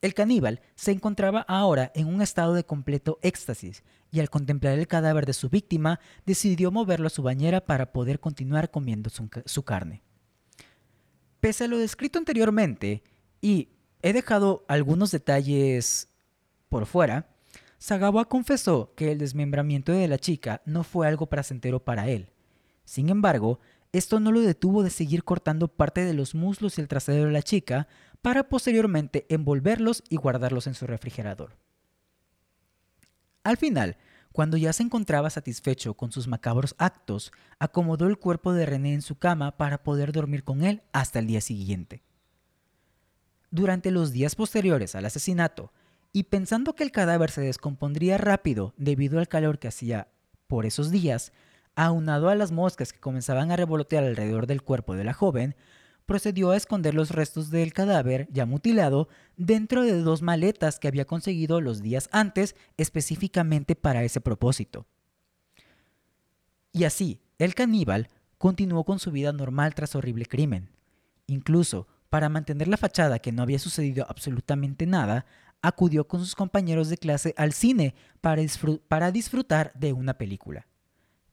[0.02, 4.88] El caníbal se encontraba ahora en un estado de completo éxtasis y al contemplar el
[4.88, 10.02] cadáver de su víctima decidió moverlo a su bañera para poder continuar comiendo su, carne.
[11.38, 13.04] Pese a lo descrito anteriormente,
[13.40, 13.68] y
[14.02, 16.08] he dejado algunos detalles
[16.68, 17.28] por fuera,
[17.78, 22.28] Sagawa confesó que el desmembramiento de la chica no fue algo placentero para él.
[22.84, 23.60] Sin embargo,
[23.92, 27.32] esto no lo detuvo de seguir cortando parte de los muslos y el trasero de
[27.32, 27.88] la chica
[28.22, 31.56] para posteriormente envolverlos y guardarlos en su refrigerador.
[33.44, 33.96] Al final,
[34.30, 39.02] cuando ya se encontraba satisfecho con sus macabros actos, acomodó el cuerpo de René en
[39.02, 42.02] su cama para poder dormir con él hasta el día siguiente.
[43.50, 45.72] Durante los días posteriores al asesinato,
[46.12, 50.08] y pensando que el cadáver se descompondría rápido debido al calor que hacía
[50.46, 51.32] por esos días,
[51.74, 55.56] aunado a las moscas que comenzaban a revolotear alrededor del cuerpo de la joven,
[56.06, 61.06] procedió a esconder los restos del cadáver ya mutilado dentro de dos maletas que había
[61.06, 64.86] conseguido los días antes específicamente para ese propósito.
[66.72, 70.70] Y así, el caníbal continuó con su vida normal tras horrible crimen.
[71.26, 75.26] Incluso, para mantener la fachada que no había sucedido absolutamente nada,
[75.62, 78.42] acudió con sus compañeros de clase al cine para,
[78.88, 80.66] para disfrutar de una película.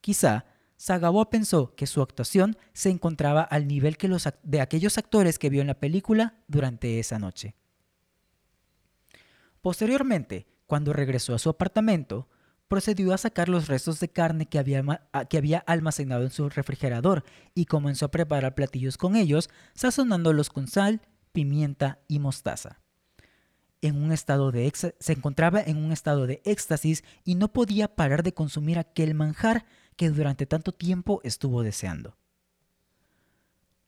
[0.01, 0.45] Quizá
[0.79, 5.49] Sagawa pensó que su actuación se encontraba al nivel que los, de aquellos actores que
[5.49, 7.53] vio en la película durante esa noche.
[9.61, 12.29] Posteriormente, cuando regresó a su apartamento,
[12.69, 14.81] procedió a sacar los restos de carne que había,
[15.29, 20.69] que había, almacenado en su refrigerador y comenzó a preparar platillos con ellos, sazonándolos con
[20.69, 21.01] sal,
[21.33, 22.79] pimienta y mostaza.
[23.81, 28.23] En un estado de se encontraba en un estado de éxtasis y no podía parar
[28.23, 29.65] de consumir aquel manjar
[29.99, 32.15] que durante tanto tiempo estuvo deseando.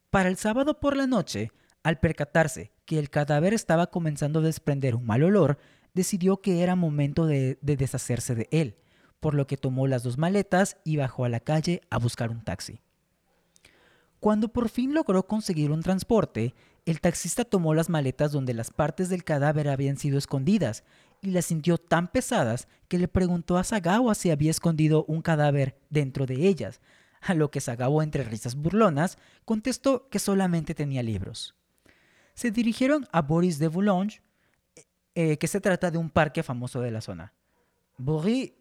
[0.09, 4.93] Para el sábado por la noche, al percatarse que el cadáver estaba comenzando a desprender
[4.93, 5.57] un mal olor,
[5.93, 8.75] decidió que era momento de, deshacerse de él,
[9.21, 12.43] por lo que tomó las dos maletas y bajó a la calle a buscar un
[12.43, 12.81] taxi.
[14.19, 16.53] Cuando por fin logró conseguir un transporte,
[16.85, 20.83] el taxista tomó las maletas donde las partes del cadáver habían sido escondidas
[21.21, 25.79] y las sintió tan pesadas que le preguntó a Sagawa si había escondido un cadáver
[25.89, 26.81] dentro de ellas,
[27.21, 31.55] a lo que Sagawa entre risas burlonas contestó que solamente tenía libros.
[32.33, 34.21] Se dirigieron a Boris de Boulogne,
[35.13, 37.33] eh, que se trata de un parque famoso de la zona.
[37.97, 38.53] Boris,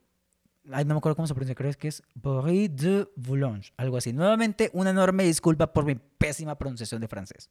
[0.71, 4.13] ay, no me acuerdo cómo se pronuncia, creo que es Boris de Boulogne, algo así.
[4.13, 7.49] Nuevamente, una enorme disculpa por mi pésima pronunciación de francés.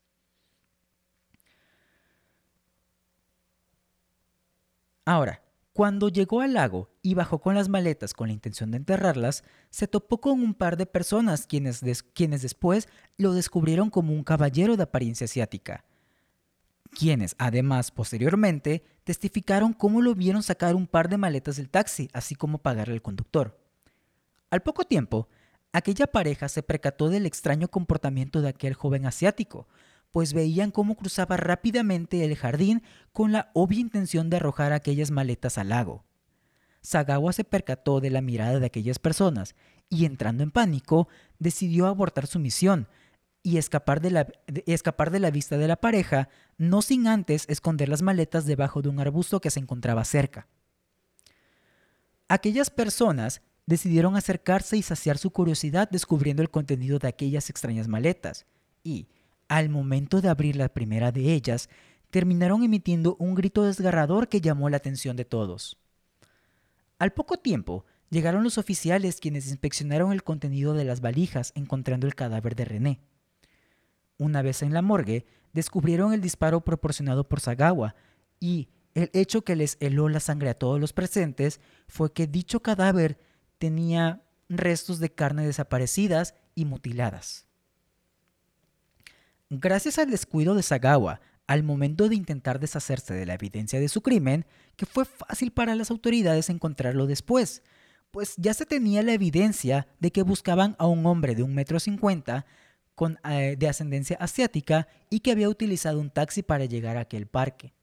[5.09, 5.41] Ahora,
[5.73, 9.87] cuando llegó al lago y bajó con las maletas con la intención de enterrarlas, se
[9.87, 11.81] topó con un par de personas quienes,
[12.13, 15.83] quienes después lo descubrieron como un caballero de apariencia asiática,
[16.91, 22.35] quienes además posteriormente testificaron cómo lo vieron sacar un par de maletas del taxi, así
[22.35, 23.59] como pagarle al conductor.
[24.51, 25.27] Al poco tiempo,
[25.73, 29.67] aquella pareja se percató del extraño comportamiento de aquel joven asiático,
[30.11, 35.57] pues veían cómo cruzaba rápidamente el jardín con la obvia intención de arrojar aquellas maletas
[35.57, 36.05] al lago.
[36.81, 39.55] Sagawa se percató de la mirada de aquellas personas
[39.89, 42.87] y entrando en pánico decidió abortar su misión
[43.43, 44.27] y escapar de, la,
[44.65, 48.89] escapar de la vista de la pareja, no sin antes esconder las maletas debajo de
[48.89, 50.47] un arbusto que se encontraba cerca.
[52.27, 58.45] Aquellas personas decidieron acercarse y saciar su curiosidad descubriendo el contenido de aquellas extrañas maletas,
[58.83, 59.07] y,
[59.49, 61.69] al momento de abrir la primera de ellas,
[62.11, 65.77] terminaron emitiendo un grito desgarrador que llamó la atención de todos.
[66.97, 72.15] Al poco tiempo, llegaron los oficiales quienes inspeccionaron el contenido de las valijas encontrando el
[72.15, 72.99] cadáver de René.
[74.17, 77.95] Una vez en la morgue, descubrieron el disparo proporcionado por Sagawa
[78.39, 82.61] y el hecho que les heló la sangre a todos los presentes fue que dicho
[82.61, 83.19] cadáver
[83.57, 87.48] tenía restos de carne desaparecidas y mutiladas.
[89.49, 94.03] Gracias al descuido de Sagawa al momento de intentar deshacerse de la evidencia de su
[94.03, 97.63] crimen, que fue fácil para las autoridades encontrarlo después,
[98.11, 101.79] pues ya se tenía la evidencia de que buscaban a un hombre de un metro
[101.79, 102.45] cincuenta
[103.27, 107.73] eh, de ascendencia asiática y que había utilizado un taxi para llegar a aquel parque.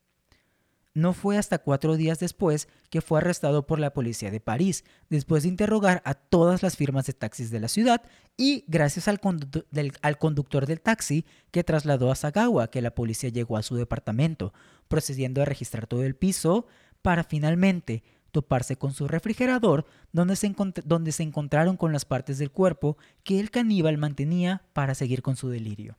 [0.96, 5.42] No fue hasta cuatro días después que fue arrestado por la policía de París, después
[5.42, 8.00] de interrogar a todas las firmas de taxis de la ciudad
[8.38, 13.62] y gracias al, conductor del taxi que trasladó a Sagawa que la policía llegó a
[13.62, 14.54] su departamento,
[14.88, 16.66] procediendo a registrar todo el piso
[17.02, 20.50] para finalmente toparse con su refrigerador donde se,
[20.86, 25.36] donde se encontraron con las partes del cuerpo que el caníbal mantenía para seguir con
[25.36, 25.98] su delirio.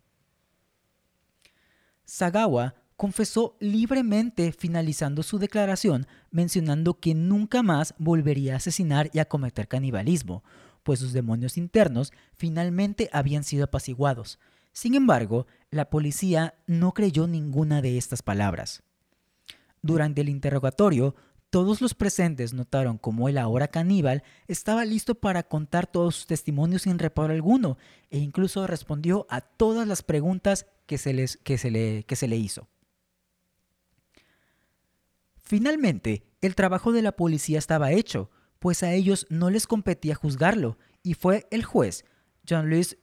[2.03, 9.25] Sagawa confesó libremente finalizando su declaración mencionando que nunca más volvería a asesinar y a
[9.25, 10.43] cometer canibalismo,
[10.83, 14.39] pues sus demonios internos finalmente habían sido apaciguados.
[14.73, 18.83] Sin embargo, la policía no creyó ninguna de estas palabras.
[19.81, 21.15] Durante el interrogatorio,
[21.49, 26.81] todos los presentes notaron cómo el ahora caníbal estaba listo para contar todos sus testimonios
[26.83, 27.77] sin reparo alguno
[28.09, 32.27] e incluso respondió a todas las preguntas que se, les, que se, le, que se
[32.27, 32.67] le hizo.
[35.47, 38.29] Finalmente, el trabajo de la policía estaba hecho,
[38.59, 42.05] pues a ellos no les competía juzgarlo, y fue el juez,
[42.45, 42.97] Jean-Louis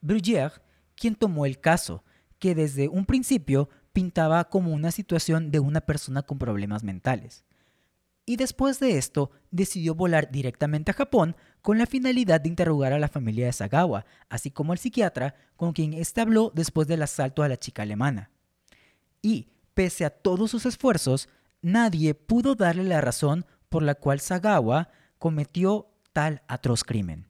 [0.00, 0.62] Brugier,
[0.94, 2.04] quien tomó el caso,
[2.38, 7.44] que desde un principio pintaba como una situación de una persona con problemas mentales
[8.30, 13.00] y después de esto decidió volar directamente a Japón con la finalidad de interrogar a
[13.00, 17.42] la familia de Sagawa, así como al psiquiatra con quien éste habló después del asalto
[17.42, 18.30] a la chica alemana.
[19.20, 21.28] Y, pese a todos sus esfuerzos,
[21.62, 27.28] nadie pudo darle la razón por la cual Sagawa cometió tal atroz crimen.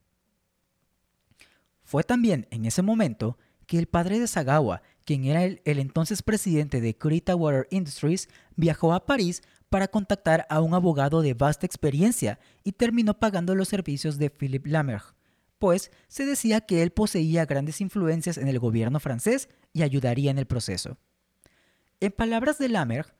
[1.84, 6.80] Fue también en ese momento que el padre de Sagawa, quien era el, entonces presidente
[6.80, 12.38] de Kurita Water Industries, viajó a París para contactar a un abogado de vasta experiencia
[12.64, 15.14] y terminó pagando los servicios de Philippe Lamerge,
[15.58, 20.38] pues se decía que él poseía grandes influencias en el gobierno francés y ayudaría en
[20.38, 20.96] el proceso.
[22.00, 23.12] En palabras de Lamerge,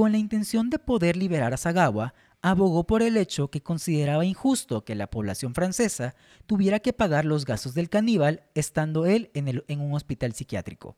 [0.00, 4.82] con la intención de poder liberar a Sagawa, abogó por el hecho que consideraba injusto
[4.82, 6.14] que la población francesa
[6.46, 10.96] tuviera que pagar los gastos del caníbal estando él en, en un hospital psiquiátrico.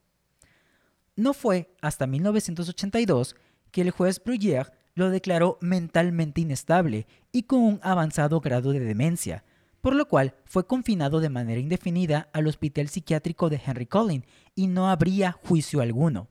[1.17, 3.35] No fue hasta 1982
[3.73, 9.43] que el juez Bruyère lo declaró mentalmente inestable y con un avanzado grado de demencia,
[9.81, 14.69] por lo cual fue confinado de manera indefinida al hospital psiquiátrico de Henry Collin y
[14.69, 16.29] no habría juicio alguno.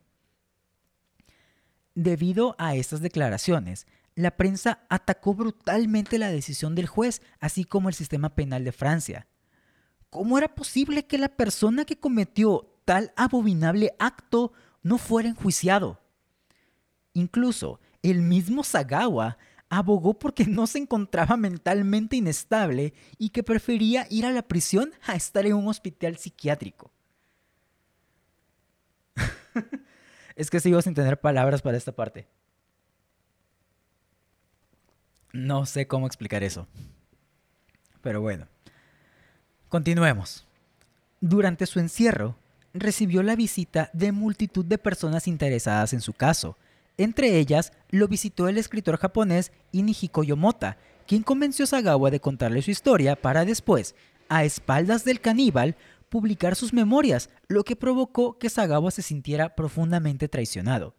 [1.96, 7.96] Debido a estas declaraciones, la prensa atacó brutalmente la decisión del juez, así como el
[7.96, 9.28] sistema penal de Francia.
[10.10, 14.52] ¿Cómo era posible que la persona que cometió tal abominable acto
[14.84, 16.02] no fuera enjuiciado?
[17.14, 19.38] Incluso el mismo Sagawa
[19.70, 25.16] abogó porque no se encontraba mentalmente inestable y que prefería ir a la prisión a
[25.16, 26.92] estar en un hospital psiquiátrico.
[30.42, 32.28] es que sigo sin tener palabras para esta parte.
[35.34, 36.68] No sé cómo explicar eso.
[38.02, 38.48] Pero bueno.
[39.70, 40.48] Continuemos.
[41.22, 42.36] Durante su encierro,
[42.74, 46.58] recibió la visita de multitud de personas interesadas en su caso,
[46.98, 50.78] entre ellas, lo visitó el escritor japonés Inihiko Yomota,
[51.08, 53.96] quien convenció a Sagawa de contarle su historia para después,
[54.28, 55.76] a espaldas del caníbal,
[56.12, 60.94] publicar sus memorias, lo que provocó que Sagawa se sintiera profundamente traicionado.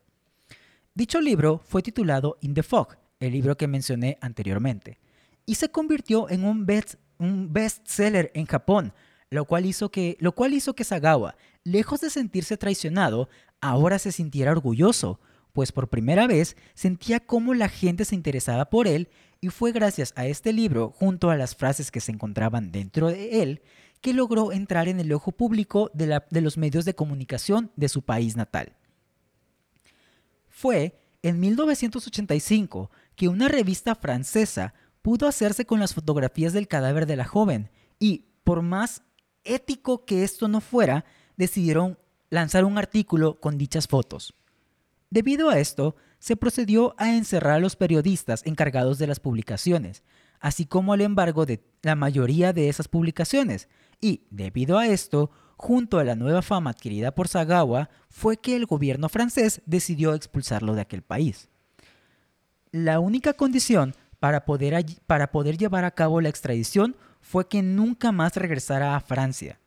[0.95, 4.99] Dicho libro fue titulado In the Fog, el libro que mencioné anteriormente,
[5.45, 8.95] y se convirtió en un, best, un bestseller en Japón,
[9.29, 13.29] lo cual, hizo que, lo cual hizo que Sagawa, lejos de sentirse traicionado,
[13.61, 15.21] ahora se sintiera orgulloso,
[15.53, 19.11] pues por primera vez sentía cómo la gente se interesaba por él
[19.43, 23.43] y fue gracias a este libro, junto a las frases que se encontraban dentro de
[23.43, 23.63] él,
[24.03, 28.37] que logró entrar en el ojo público de, los medios de comunicación de su país
[28.37, 28.75] natal.
[30.51, 37.17] Fue en 1985 que una revista francesa pudo hacerse con las fotografías del cadáver de
[37.17, 39.03] la joven y, por más
[39.45, 41.05] ético que esto no fuera,
[41.37, 41.97] decidieron
[42.29, 44.35] lanzar un artículo con dichas fotos.
[45.11, 50.03] Debido a esto, se procedió a encerrar a los periodistas encargados de las publicaciones,
[50.41, 53.69] así como al embargo de la mayoría de esas publicaciones,
[54.03, 58.67] y, debido a esto, junto a la nueva fama adquirida por Sagawa, fue que el
[58.67, 61.49] gobierno francés decidió expulsarlo de aquel país.
[62.73, 68.11] La única condición para poder, para poder llevar a cabo la extradición fue que nunca
[68.13, 69.61] más regresara a Francia.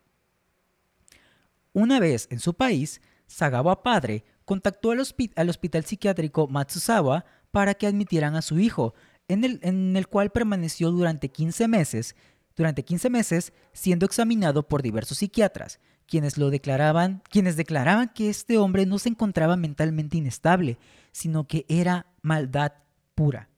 [1.72, 8.36] Una vez en su país, Sagawa padre contactó al, hospital psiquiátrico Matsuzawa para que admitieran
[8.36, 8.94] a su hijo,
[9.28, 12.14] en el, en el cual permaneció durante 15 meses,
[12.56, 18.58] durante 15 meses siendo examinado por diversos psiquiatras, quienes lo declaraban, quienes declaraban que este
[18.58, 20.78] hombre no se encontraba mentalmente inestable,
[21.12, 22.72] sino que era maldad
[23.14, 23.48] pura.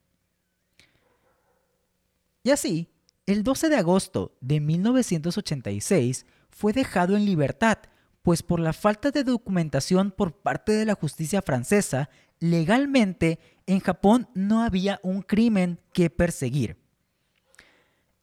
[2.43, 2.89] Y así,
[3.27, 7.79] el 12 de agosto de 1986 fue dejado en libertad
[8.23, 14.29] pues por la falta de documentación por parte de la justicia francesa, legalmente en Japón
[14.35, 16.77] no había un crimen que perseguir.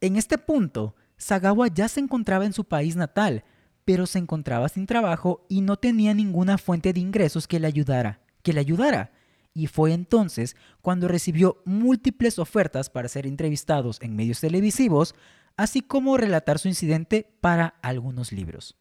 [0.02, 3.44] En este punto, Sagawa ya se encontraba en su país natal,
[3.86, 8.26] pero se encontraba sin trabajo y no tenía ninguna fuente de ingresos que le ayudara
[8.46, 9.12] que le ayudara.
[9.54, 15.16] Y fue entonces cuando recibió múltiples ofertas para ser entrevistados en medios televisivos,
[15.58, 18.78] así como relatar su incidente para algunos libros.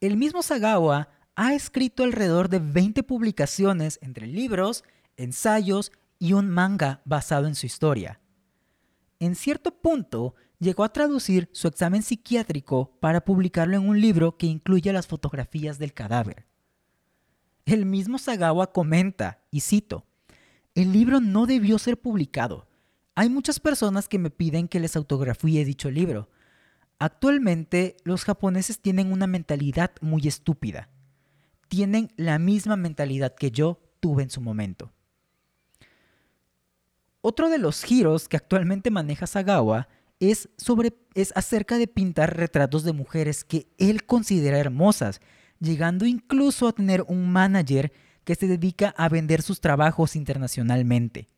[0.00, 4.84] El mismo Sagawa ha escrito alrededor de 20 publicaciones entre libros,
[5.16, 8.20] ensayos y un manga basado en su historia.
[9.20, 14.46] En cierto punto, llegó a traducir su examen psiquiátrico para publicarlo en un libro que
[14.46, 16.46] incluye las fotografías del cadáver.
[17.64, 20.06] El mismo Sagawa comenta, y cito,
[20.74, 22.68] el libro no debió ser publicado.
[23.14, 26.30] Hay muchas personas que me piden que les autografíe dicho libro.
[27.00, 30.88] Actualmente los japoneses tienen una mentalidad muy estúpida.
[31.66, 34.92] Tienen la misma mentalidad que yo tuve en su momento.
[37.20, 39.88] Otro de los giros que actualmente maneja Sagawa
[40.20, 40.48] es,
[41.34, 45.20] acerca de pintar retratos de mujeres que él considera hermosas,
[45.60, 47.92] llegando incluso a tener un manager
[48.24, 51.28] que se dedica a vender sus trabajos internacionalmente.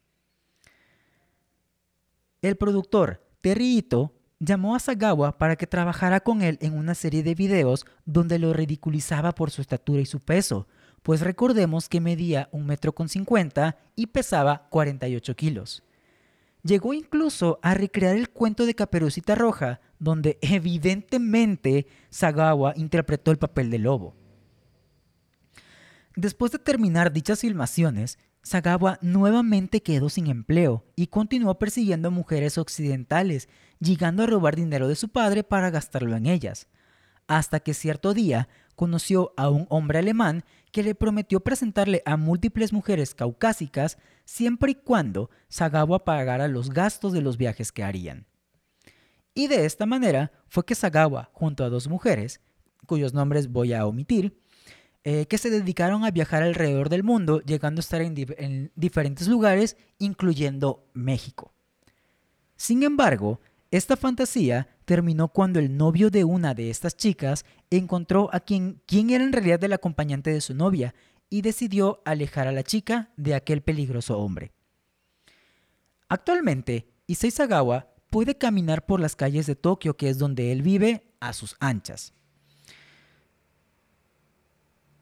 [2.43, 7.23] El productor Terry Ito llamó a Sagawa para que trabajara con él en una serie
[7.23, 10.67] de videos donde lo ridiculizaba por su estatura y su peso,
[11.03, 15.83] pues recordemos que medía un metro con cincuenta y pesaba 48 kilos.
[16.63, 23.71] Llegó incluso a recrear el cuento de Caperucita Roja, donde evidentemente Sagawa interpretó el papel
[23.71, 24.15] de lobo.
[26.17, 33.49] Después de terminar dichas filmaciones, Sagawa nuevamente quedó sin empleo y continuó persiguiendo mujeres occidentales,
[33.79, 36.67] llegando a robar dinero de su padre para gastarlo en ellas,
[37.27, 38.49] hasta que cierto día
[38.81, 44.75] conoció a un hombre alemán que le prometió presentarle a múltiples mujeres caucásicas siempre y
[44.75, 48.25] cuando Sagawa pagara los gastos de los viajes que harían.
[49.35, 52.41] Y de esta manera fue que Sagawa, junto a dos mujeres,
[52.87, 54.41] cuyos nombres voy a omitir,
[55.05, 59.77] eh, que se dedicaron a viajar alrededor del mundo, llegando a estar en diferentes lugares,
[59.99, 61.53] incluyendo México.
[62.57, 68.41] Sin embargo, esta fantasía terminó cuando el novio de una de estas chicas encontró a
[68.41, 70.97] quien, era en realidad el acompañante de su novia
[71.29, 74.51] y decidió alejar a la chica de aquel peligroso hombre.
[76.09, 81.05] Actualmente, Issei Sagawa puede caminar por las calles de Tokio, que es donde él vive,
[81.21, 82.13] a sus anchas.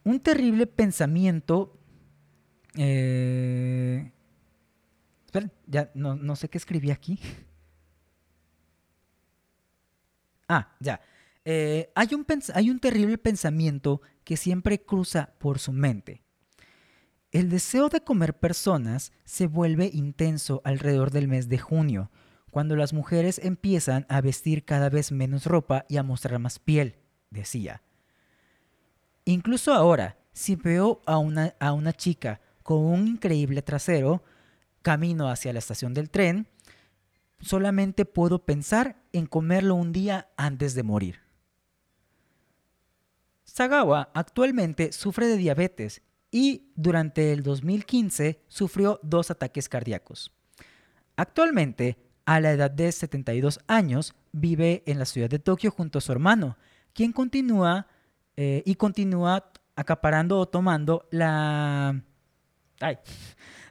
[0.05, 1.79] Un terrible pensamiento...
[2.77, 4.13] Eh...
[5.67, 7.19] ya no, no sé qué escribí aquí.
[10.49, 11.01] Ah, ya.
[11.45, 16.23] Eh, hay, un hay un terrible pensamiento que siempre cruza por su mente.
[17.31, 22.11] El deseo de comer personas se vuelve intenso alrededor del mes de junio,
[22.51, 26.97] cuando las mujeres empiezan a vestir cada vez menos ropa y a mostrar más piel,
[27.31, 27.83] decía.
[29.27, 34.23] Incluso ahora, si veo a una, a una chica con un increíble trasero,
[34.81, 36.47] camino hacia la estación del tren,
[37.41, 41.21] solamente puedo pensar en comerlo un día antes de morir.
[43.45, 50.33] Sagawa actualmente sufre de diabetes y durante el 2015 sufrió dos ataques cardíacos.
[51.17, 56.01] Actualmente, a la edad de 72 años, vive en la ciudad de Tokio junto a
[56.03, 56.59] su hermano,
[56.93, 57.87] quien continúa
[58.37, 62.03] eh, y continúa acaparando o tomando la...
[62.81, 62.99] Ay,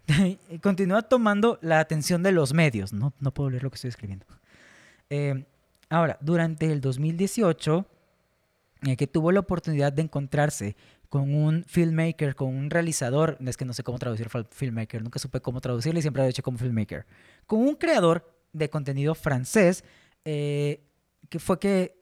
[0.61, 2.93] continúa tomando la atención de los medios.
[2.93, 4.25] No, no puedo leer lo que estoy escribiendo.
[5.09, 5.45] Eh,
[5.89, 7.85] ahora, durante el 2018,
[8.83, 10.75] eh, que tuvo la oportunidad de encontrarse
[11.09, 15.39] con un filmmaker, con un realizador, es que no sé cómo traducir filmmaker, nunca supe
[15.39, 17.05] cómo traducirle y siempre lo he hecho como filmmaker,
[17.45, 19.83] con un creador de contenido francés,
[20.25, 20.81] eh,
[21.29, 21.97] que fue que,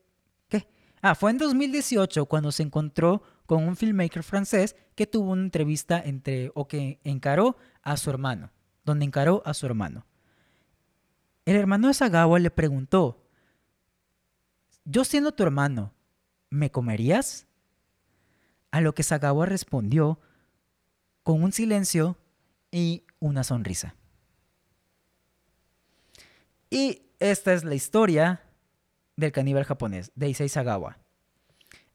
[0.50, 0.68] ¿qué?
[1.02, 6.02] Ah, fue en 2018 cuando se encontró con un filmmaker francés que tuvo una entrevista
[6.04, 8.52] entre, o que encaró a su hermano,
[8.86, 10.06] donde encaró a su hermano.
[11.46, 13.22] El hermano de Sagawa le preguntó,
[14.86, 15.94] yo siendo tu hermano,
[16.50, 17.46] ¿me comerías?
[18.72, 20.20] A lo que Sagawa respondió
[21.24, 22.18] con un silencio
[22.72, 23.96] y una sonrisa.
[26.70, 28.42] Y esta es la historia
[29.16, 30.98] del caníbal japonés, de Issei Sagawa.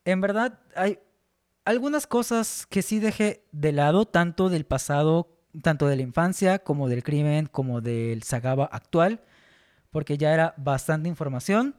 [0.05, 0.99] En verdad, hay
[1.71, 6.89] algunas cosas que sí dejé de lado, tanto del pasado, tanto de la infancia, como
[6.89, 9.23] del crimen, como del Sagawa actual,
[9.91, 11.77] porque ya era bastante información.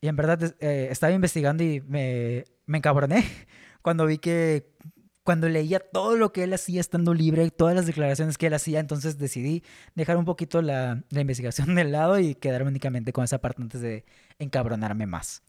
[0.00, 3.24] Y en verdad eh, estaba investigando y me, me encabroné
[3.82, 4.76] cuando vi que
[5.24, 8.80] cuando leía todo lo que él hacía estando libre, todas las declaraciones que él hacía,
[8.80, 9.62] entonces decidí
[9.94, 13.80] dejar un poquito la, la investigación del lado y quedarme únicamente con esa parte antes
[13.82, 14.04] de
[14.38, 15.42] encabronarme más.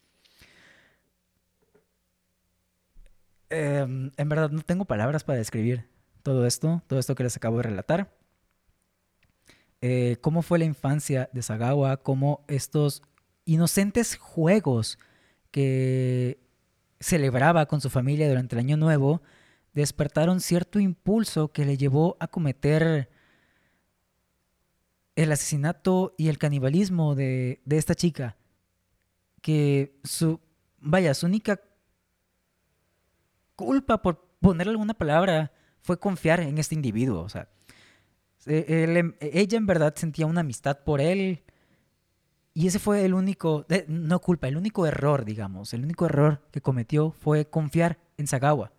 [3.50, 5.88] Em, en verdad no tengo palabras para describir
[6.22, 8.16] todo esto, todo esto que les acabo de relatar.
[9.82, 13.02] Eh, cómo fue la infancia de Sagawa, cómo estos
[13.46, 14.98] inocentes juegos
[15.50, 16.38] que
[17.00, 19.22] celebraba con su familia durante el año nuevo
[19.72, 23.08] despertaron cierto impulso que le llevó a cometer
[25.16, 28.36] el asesinato y el canibalismo de, de esta chica.
[29.40, 30.40] Que su,
[30.78, 31.60] vaya, su única
[33.60, 35.52] culpa, por ponerle alguna palabra,
[35.82, 37.20] fue confiar en este individuo.
[37.20, 37.48] O sea,
[38.46, 41.42] em, ella en verdad sentía una amistad por él.
[42.52, 46.60] Y ese fue el único, no culpa, el único error, digamos, el único error que
[46.60, 48.72] cometió fue confiar en Sagawa.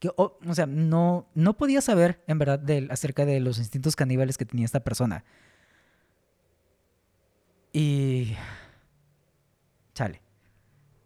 [0.00, 4.36] Que, o, sea, no, no podía saber en verdad de, acerca de los instintos caníbales
[4.36, 5.24] que tenía esta persona.
[7.72, 8.34] Y...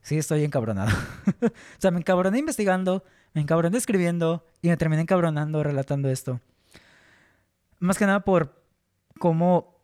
[0.03, 0.91] Sí, estoy encabronado.
[1.43, 6.41] o sea, me encabroné investigando, me encabroné escribiendo y me terminé encabronando relatando esto.
[7.79, 8.63] Más que nada por
[9.19, 9.81] cómo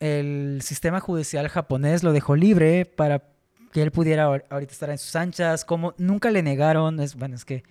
[0.00, 3.24] el sistema judicial japonés lo dejó libre para
[3.72, 7.64] que él pudiera ahorita estar en sus anchas, como nunca le negaron, bueno, es que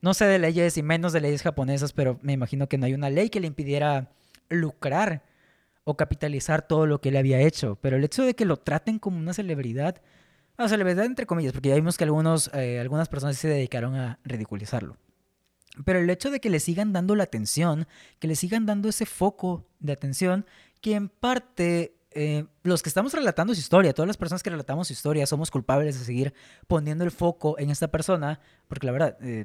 [0.00, 2.94] no sé de leyes y menos de leyes japonesas, pero me imagino que no hay
[2.94, 4.10] una ley que le impidiera
[4.48, 5.22] lucrar
[5.84, 8.98] o capitalizar todo lo que él había hecho, pero el hecho de que lo traten
[8.98, 10.00] como una celebridad
[10.58, 13.94] o sea, verdad entre comillas, porque ya vimos que algunos, eh, algunas personas se dedicaron
[13.94, 14.96] a ridiculizarlo.
[15.84, 17.86] Pero el hecho de que le sigan dando la atención,
[18.18, 20.46] que le sigan dando ese foco de atención,
[20.80, 24.86] que en parte eh, los que estamos relatando su historia, todas las personas que relatamos
[24.86, 26.32] su historia, somos culpables de seguir
[26.66, 29.44] poniendo el foco en esta persona, porque la verdad, eh,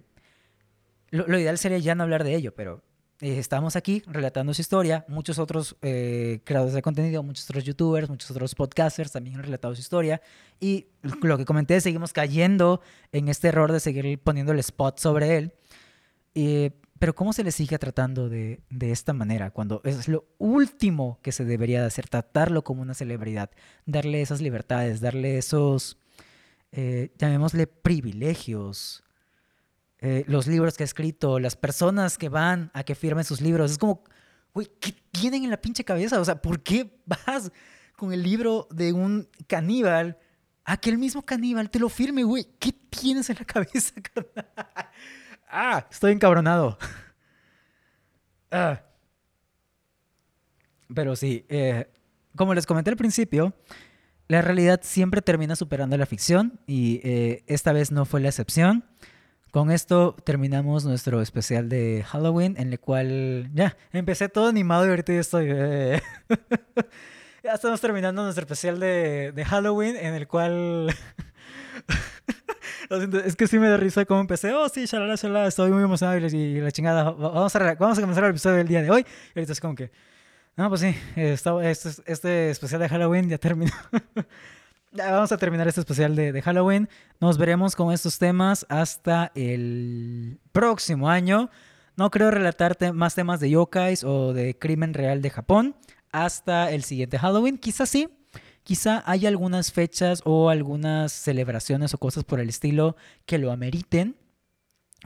[1.10, 2.82] lo, ideal sería ya no hablar de ello, pero
[3.22, 5.06] eh, estamos aquí relatando su historia.
[5.08, 9.76] Muchos otros eh, creadores de contenido, muchos otros youtubers, muchos otros podcasters también han relatado
[9.76, 10.22] su historia.
[10.60, 10.88] Y
[11.22, 15.54] lo que comenté, seguimos cayendo en este error de seguir poniendo el spot sobre él.
[16.98, 19.52] pero ¿cómo se le sigue tratando de, de, esta manera?
[19.52, 23.52] Cuando es lo último que se debería de hacer, tratarlo como una celebridad,
[23.86, 25.98] darle esas libertades, darle esos,
[26.72, 29.04] eh, llamémosle privilegios,
[30.02, 33.72] eh, los libros que ha escrito, las personas que van a que firmen sus libros.
[33.72, 34.04] Es como,
[34.54, 36.20] güey, ¿qué tienen en la pinche cabeza?
[36.20, 37.52] O sea, ¿por qué vas
[37.96, 40.18] con el libro de un caníbal
[40.66, 42.48] a que el mismo caníbal te lo firme, güey?
[42.60, 43.94] ¿Qué tienes en la cabeza,
[45.50, 46.78] ah, estoy encabronado.
[48.52, 48.82] ah.
[50.94, 51.90] Pero sí, eh,
[52.36, 53.54] como les comenté al principio,
[54.28, 58.86] la realidad siempre termina superando la ficción y eh, esta vez no fue la excepción.
[59.52, 64.90] Con esto terminamos nuestro especial de Halloween, en el cual ya empecé todo animado y
[64.90, 65.48] ahorita ya estoy.
[65.50, 66.02] Eh,
[67.44, 70.96] ya estamos terminando nuestro especial de, de Halloween, en el cual.
[73.26, 74.54] es que sí me da risa cómo empecé.
[74.54, 77.12] Oh, sí, shalala, shalala, estoy muy emocionado y la chingada.
[77.12, 79.06] Vamos a, vamos a comenzar el episodio del día de hoy.
[79.36, 79.92] Y ahorita es como que.
[80.56, 81.50] No, pues sí, este,
[82.06, 83.74] este especial de Halloween ya terminó.
[84.92, 86.90] vamos a terminar este especial de, Halloween.
[87.20, 91.50] Nos veremos con estos temas hasta el próximo año.
[91.96, 95.76] No creo relatarte más temas de yokais o de crimen real de Japón
[96.12, 97.58] hasta el siguiente Halloween.
[97.58, 98.10] Quizás sí.
[98.64, 104.16] Quizá hay algunas fechas o algunas celebraciones o cosas por el estilo que lo ameriten.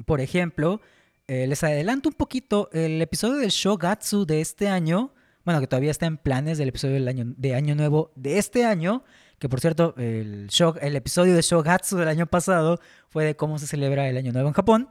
[0.06, 0.82] Por ejemplo,
[1.28, 5.14] eh, les adelanto un poquito el episodio del Shogatsu de este año.
[5.46, 8.66] Bueno, que todavía está en planes del episodio del año, de Año Nuevo de este
[8.66, 9.04] año
[9.40, 10.50] que por cierto, el,
[10.82, 12.80] el episodio de Shogatsu del año pasado
[13.10, 14.90] fue de cómo se celebra el Año Nuevo en Japón.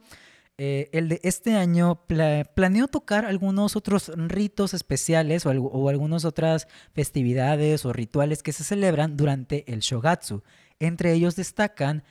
[0.57, 6.69] Eh, el de este año planeo tocar algunos otros ritos especiales o, o algunas otras
[6.93, 10.43] festividades o rituales que se celebran durante el Shogatsu.
[10.79, 12.05] Entre ellos destacan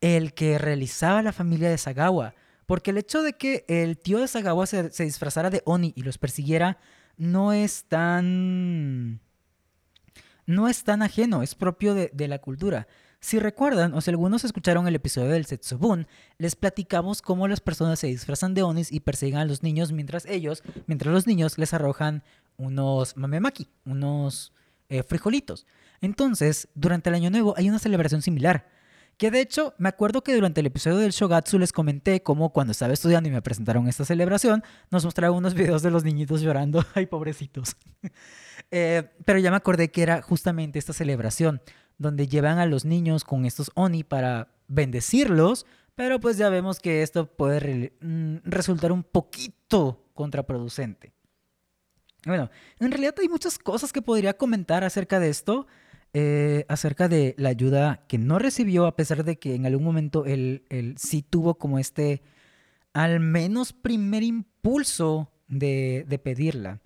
[0.00, 2.34] el que realizaba la familia de Sagawa.
[2.66, 6.02] Porque el hecho de que el tío de Sagawa se, se disfrazara de Oni y
[6.02, 6.78] los persiguiera
[7.16, 9.20] no es tan
[10.46, 12.86] no es tan ajeno, es propio de, la cultura.
[13.20, 16.06] Si recuerdan, o si algunos escucharon el episodio del Setsubun,
[16.38, 20.26] les platicamos cómo las personas se disfrazan de onis y persiguen a los niños mientras
[20.26, 22.22] ellos, mientras los niños les arrojan
[22.58, 24.52] unos mamemaki, unos
[24.90, 25.66] eh, frijolitos.
[26.02, 28.68] Entonces, durante el Año Nuevo hay una celebración similar.
[29.16, 32.72] Que de hecho, me acuerdo que durante el episodio del Shogatsu les comenté cómo cuando
[32.72, 36.84] estaba estudiando y me presentaron esta celebración, nos mostraron unos videos de los niñitos llorando.
[36.94, 37.76] Ay, pobrecitos.
[38.70, 41.60] Eh, pero ya me acordé que era justamente esta celebración,
[41.98, 47.02] donde llevan a los niños con estos oni para bendecirlos, pero pues ya vemos que
[47.02, 51.12] esto puede mm, resultar un poquito contraproducente.
[52.26, 52.50] Bueno,
[52.80, 55.66] en realidad hay muchas cosas que podría comentar acerca de esto.
[56.16, 60.24] Eh, acerca de la ayuda que no recibió, a pesar de que en algún momento
[60.26, 60.62] él,
[60.96, 62.22] sí tuvo como este,
[62.92, 66.80] al menos primer impulso de, pedirla.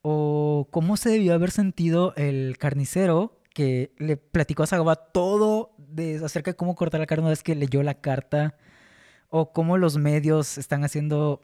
[0.00, 6.16] O cómo se debió haber sentido el carnicero que le platicó a Sagaba todo de,
[6.24, 8.56] acerca de cómo cortar la carne una vez que leyó la carta.
[9.28, 11.42] O cómo los medios están haciendo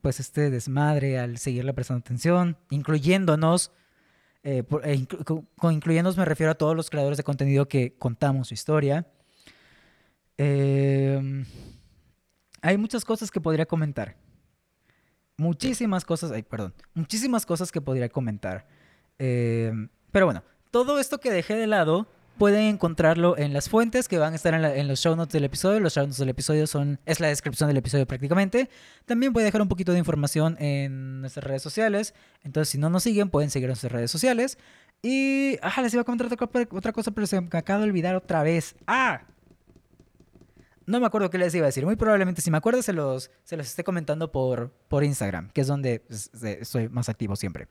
[0.00, 3.72] pues este desmadre al seguirle prestando atención, incluyéndonos.
[4.44, 5.06] Eh, eh,
[5.56, 9.06] con incluyéndonos me refiero a todos los creadores de contenido que contamos su historia.
[10.36, 11.44] Em,
[12.60, 14.16] hay muchas cosas que podría comentar.
[15.36, 18.66] Muchísimas cosas, ay, perdón, muchísimas cosas que podría comentar.
[19.18, 22.08] Em, pero bueno, todo esto que dejé de lado
[22.38, 25.80] pueden encontrarlo en las fuentes que van a estar en, los show notes del episodio.
[25.80, 28.68] Los show notes del episodio son, es la descripción del episodio prácticamente.
[29.06, 32.14] También voy a dejar un poquito de información en nuestras redes sociales.
[32.42, 34.58] Entonces, si no nos siguen, pueden seguir en nuestras redes sociales.
[35.02, 38.42] Y, ah, les iba a comentar otra, cosa, pero se me acaba de olvidar otra
[38.42, 38.76] vez.
[38.86, 39.22] ¡Ah!
[40.86, 41.84] No me acuerdo qué les iba a decir.
[41.84, 45.60] Muy probablemente, si me acuerdo, se los, se los esté comentando por, por Instagram, que
[45.60, 47.68] es donde pues, estoy más activo siempre.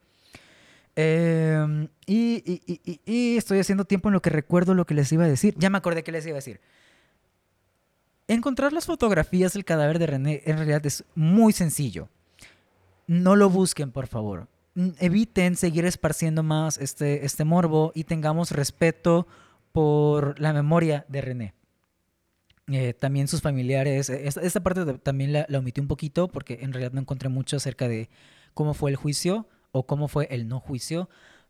[0.94, 5.54] Em, y, estoy haciendo tiempo en lo que recuerdo lo que les iba a decir.
[5.56, 6.60] Ya me acordé que les iba a decir.
[8.28, 12.08] Encontrar las fotografías del cadáver de René en realidad es muy sencillo.
[13.06, 14.48] No lo busquen, por favor.
[14.98, 19.26] Eviten seguir esparciendo más este, este morbo y tengamos respeto
[19.72, 21.54] por la memoria de René.
[22.68, 24.08] Eh, también sus familiares.
[24.08, 27.88] Esta, parte también la, la omití un poquito porque en realidad no encontré mucho acerca
[27.88, 28.08] de
[28.54, 31.08] cómo fue el juicio o cómo fue el no juicio.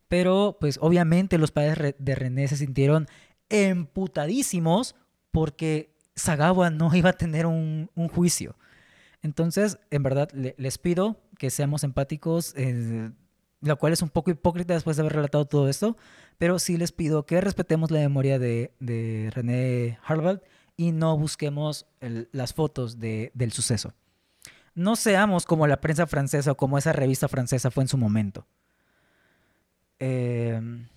[0.09, 3.07] Pero pues obviamente los padres de René se sintieron
[3.49, 4.95] emputadísimos
[5.31, 8.57] porque Sagawa no iba a tener un, juicio.
[9.23, 13.11] Entonces, en verdad, les pido que seamos empáticos, eh,
[13.61, 15.97] lo cual es un poco hipócrita después de haber relatado todo esto,
[16.39, 20.41] pero sí les pido que respetemos la memoria de, René Harvard
[20.77, 23.95] y no busquemos las fotos del suceso
[24.75, 28.47] no seamos como la prensa francesa o como esa revista francesa fue en su momento.
[29.99, 30.89] Em,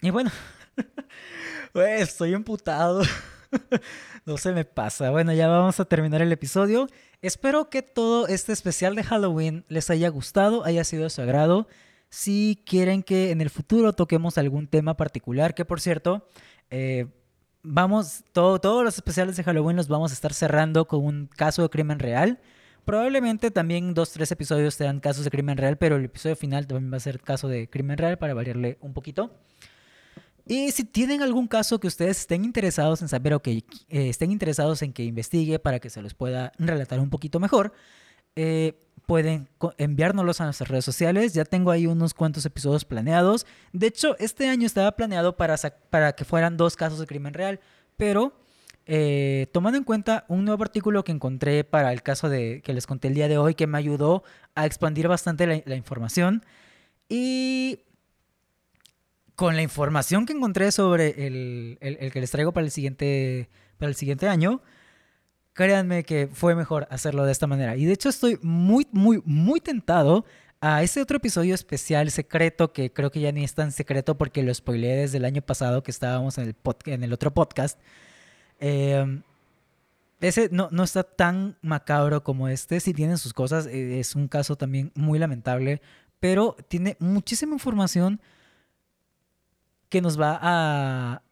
[0.00, 0.30] y bueno,
[1.74, 3.02] estoy emputado.
[4.26, 5.10] no se me pasa.
[5.10, 6.88] Bueno, ya vamos a terminar el episodio.
[7.22, 11.68] Espero que todo este especial de Halloween les haya gustado, haya sido de su agrado.
[12.10, 16.26] Si quieren que en el futuro toquemos algún tema particular, que por cierto,
[16.70, 17.06] eh,
[17.62, 21.68] vamos, todos los especiales de Halloween los vamos a estar cerrando con un caso de
[21.68, 22.40] crimen real.
[22.88, 26.90] Probablemente también dos, tres episodios sean casos de crimen real, pero el episodio final también
[26.90, 29.30] va a ser caso de crimen real para variarle un poquito.
[30.46, 34.32] Y si tienen algún caso que ustedes estén interesados en saber o que eh, estén
[34.32, 37.74] interesados en que investigue para que se los pueda relatar un poquito mejor,
[38.36, 38.72] eh,
[39.04, 41.34] pueden enviárnoslos a nuestras redes sociales.
[41.34, 43.44] Ya tengo ahí unos cuantos episodios planeados.
[43.74, 45.56] De hecho, este año estaba planeado para,
[45.90, 47.60] para que fueran dos casos de crimen real,
[47.98, 48.32] pero
[48.90, 52.86] eh, tomando en cuenta un nuevo artículo que encontré para el caso de que les
[52.86, 54.24] conté el día de hoy, que me ayudó
[54.54, 56.42] a expandir bastante la, información.
[57.06, 57.80] Y
[59.36, 63.90] con la información que encontré sobre el, el, que les traigo para el, siguiente, para
[63.90, 64.62] el siguiente año,
[65.52, 67.76] créanme que fue mejor hacerlo de esta manera.
[67.76, 70.24] Y de hecho estoy muy, muy, muy tentado
[70.62, 74.42] a ese otro episodio especial secreto que creo que ya ni es tan secreto porque
[74.42, 77.78] lo spoileé desde el año pasado que estábamos en el, en el otro podcast
[78.58, 79.22] Em,
[80.20, 82.80] ese no, no, está tan macabro como este.
[82.80, 83.66] Si tiene sus cosas.
[83.66, 85.80] Eh, es un caso también muy lamentable.
[86.20, 88.20] Pero tiene muchísima información
[89.88, 91.22] que nos va a,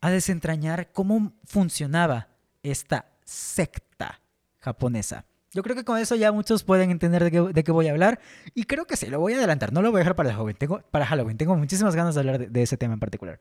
[0.00, 2.28] a desentrañar cómo funcionaba
[2.62, 4.20] esta secta
[4.58, 5.24] japonesa.
[5.52, 7.92] Yo creo que con eso ya muchos pueden entender de qué, de qué, voy a
[7.92, 8.20] hablar.
[8.54, 9.72] Y creo que sí, lo voy a adelantar.
[9.72, 10.56] No lo voy a dejar para Halloween.
[10.56, 11.36] Tengo, para Halloween.
[11.36, 13.40] Tengo muchísimas ganas de hablar de ese tema en particular.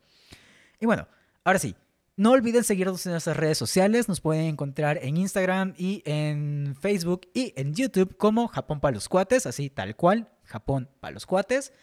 [0.80, 1.08] Y bueno,
[1.44, 1.76] ahora sí,
[2.16, 4.08] no olviden seguirnos en nuestras redes sociales.
[4.08, 9.10] Nos pueden encontrar en Instagram y en Facebook y en YouTube como Japón para los
[9.10, 11.74] cuates, así tal cual, Japón para los cuates.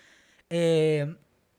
[0.49, 1.17] Eh,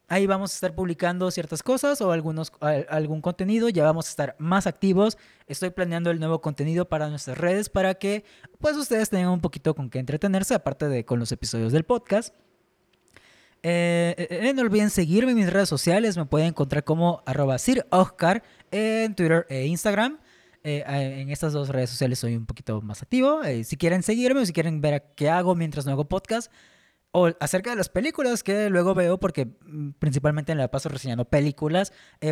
[0.08, 2.52] ahí vamos a estar publicando ciertas cosas o algunos,
[2.90, 3.68] algún contenido.
[3.70, 5.18] Ya vamos a estar más activos.
[5.48, 8.24] Estoy planeando el nuevo contenido para nuestras redes para que
[8.60, 12.34] pues ustedes tengan un poquito con qué entretenerse, aparte de con los episodios del podcast.
[13.64, 16.18] Eh, eh, no olviden seguirme en mis redes sociales.
[16.18, 17.58] Me pueden encontrar como arroba
[17.92, 20.20] Oscar en Twitter e Instagram.
[20.64, 23.42] en estas dos redes sociales soy un poquito más activo.
[23.64, 26.52] si quieren seguirme o si quieren ver qué hago mientras no hago podcast
[27.12, 31.26] o acerca de las películas que luego veo, porque mm, principalmente en la paso reseñando
[31.26, 31.92] películas,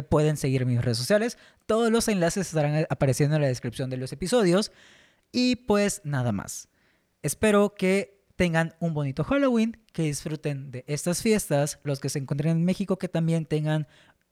[0.10, 1.38] pueden seguir mis redes sociales.
[1.66, 4.72] Todos los enlaces estarán apareciendo en la descripción de los episodios.
[5.32, 6.70] Y pues nada más.
[7.22, 12.52] Espero que tengan un bonito Halloween, que disfruten de estas fiestas, los que se encuentren
[12.52, 13.86] en México, que también tengan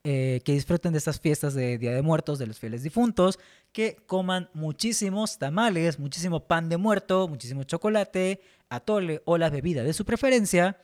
[0.04, 3.38] eh, que disfruten de estas fiestas de Día de Muertos, de los fieles difuntos,
[3.72, 8.40] que coman muchísimos tamales, muchísimo pan de muerto, muchísimo chocolate,
[8.70, 10.78] atole o la bebida de su preferencia,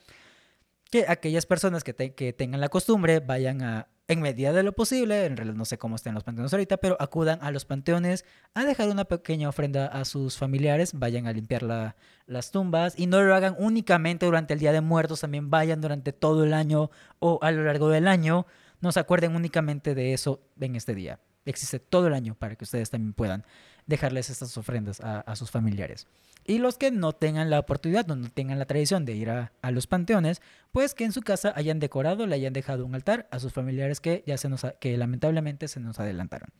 [0.90, 1.92] que aquellas personas que,
[2.32, 5.96] tengan la costumbre vayan a, en medida de lo posible, en realidad no sé cómo
[5.96, 10.04] estén los panteones ahorita, pero acudan a los panteones a dejar una pequeña ofrenda a
[10.04, 11.96] sus familiares, vayan a limpiar la,
[12.26, 16.12] las tumbas y no lo hagan únicamente durante el Día de Muertos, también vayan durante
[16.12, 16.90] todo el año
[17.20, 18.46] o a lo largo del año
[18.84, 21.18] no se acuerden únicamente de eso en este día.
[21.46, 23.44] Existe todo el año para que ustedes también puedan
[23.86, 26.06] dejarles estas ofrendas a, sus familiares.
[26.44, 29.86] Y los que no tengan la oportunidad, no, tengan la tradición de ir a, los
[29.86, 33.52] panteones, pues que en su casa hayan decorado, le hayan dejado un altar a sus
[33.52, 36.50] familiares que ya se nos, que lamentablemente se nos adelantaron.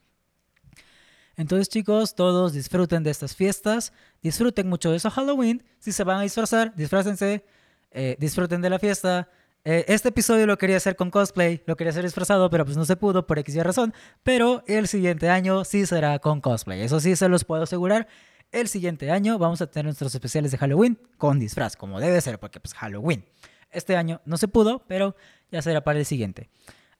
[1.37, 6.18] Entonces chicos, todos disfruten de estas fiestas, disfruten mucho de eso Halloween, si se van
[6.18, 7.45] a disfrazar, disfrácense,
[7.91, 9.29] eh, disfruten de la fiesta,
[9.67, 12.85] eh, este episodio lo quería hacer con cosplay, lo quería hacer disfrazado, pero pues no
[12.85, 13.95] se pudo por X y razón.
[14.23, 16.83] Pero el siguiente año sí será con cosplay.
[16.83, 18.07] Eso sí se los puedo asegurar.
[18.53, 22.39] El siguiente año vamos a tener nuestros especiales de Halloween con disfraz, como debe ser,
[22.39, 23.25] porque pues Halloween.
[23.71, 25.17] Este año no se pudo, pero
[25.51, 26.51] ya será para el siguiente.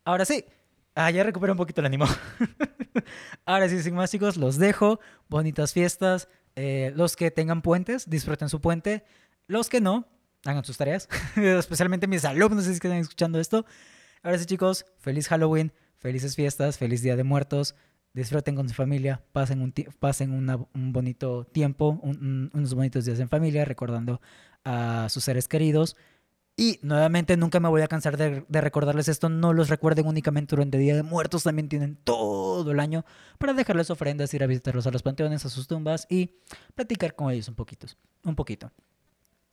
[0.05, 0.45] Ahora sí.
[0.97, 2.07] Ah, ya recuperé un poquito el ánimo.
[3.45, 5.01] Ahora sí, sin más chicos, los dejo.
[5.29, 6.29] Bonitas fiestas.
[6.57, 9.05] Eh, los que tengan puentes, disfruten su puente.
[9.47, 10.07] Los que no,
[10.45, 13.65] hagan sus tareas, especialmente mis alumnos, si es que están escuchando esto.
[14.23, 17.75] Ahora sí, chicos, feliz Halloween, felices fiestas, feliz Día de Muertos.
[18.13, 23.65] Disfruten con su familia, pasen un, pasen un bonito tiempo, unos bonitos días en familia,
[23.65, 24.21] recordando
[24.65, 25.97] a sus seres queridos.
[26.57, 30.55] Y nuevamente nunca me voy a cansar de, de, recordarles esto, no los recuerden únicamente
[30.55, 33.05] durante Día de Muertos, también tienen todo el año
[33.39, 36.31] para dejarles ofrendas, ir a visitarlos a los panteones, a sus tumbas y
[36.77, 37.89] platicar con ellos un poquito,
[38.23, 38.71] un poquito.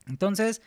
[0.05, 0.61] Entonces,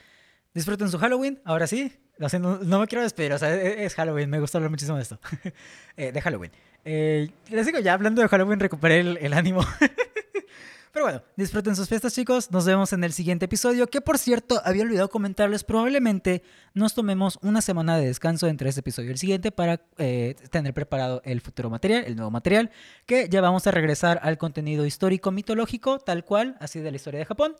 [0.54, 1.92] disfruten su Halloween, ahora sí.
[2.18, 5.18] No, me quiero despedir, o sea, e, es Halloween, me gusta hablar muchísimo de esto.
[5.96, 6.50] Eh, de Halloween.
[6.84, 9.60] Eh, les digo, ya hablando de Halloween, recuperé el, ánimo.
[10.92, 12.50] Pero bueno, disfruten sus fiestas, chicos.
[12.50, 13.86] Nos vemos en el siguiente episodio.
[13.86, 16.42] Que por cierto, había olvidado comentarles, probablemente
[16.72, 20.74] nos tomemos una semana de descanso entre este episodio y el siguiente para eh, tener
[20.74, 22.70] preparado el futuro material, el nuevo material.
[23.06, 27.20] Que ya vamos a regresar al contenido histórico mitológico, tal cual, así de la historia
[27.20, 27.54] de Japón.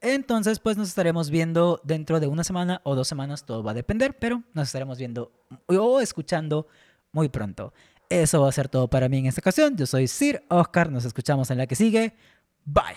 [0.00, 3.74] Entonces, pues nos estaremos viendo dentro de una semana o dos semanas, todo va a
[3.74, 5.32] depender, pero nos estaremos viendo
[5.66, 6.66] o escuchando
[7.12, 7.72] muy pronto.
[8.08, 9.76] Eso va a ser todo para mí en esta ocasión.
[9.76, 12.14] Yo soy Sir Oscar, nos escuchamos en la que sigue.
[12.64, 12.96] Bye.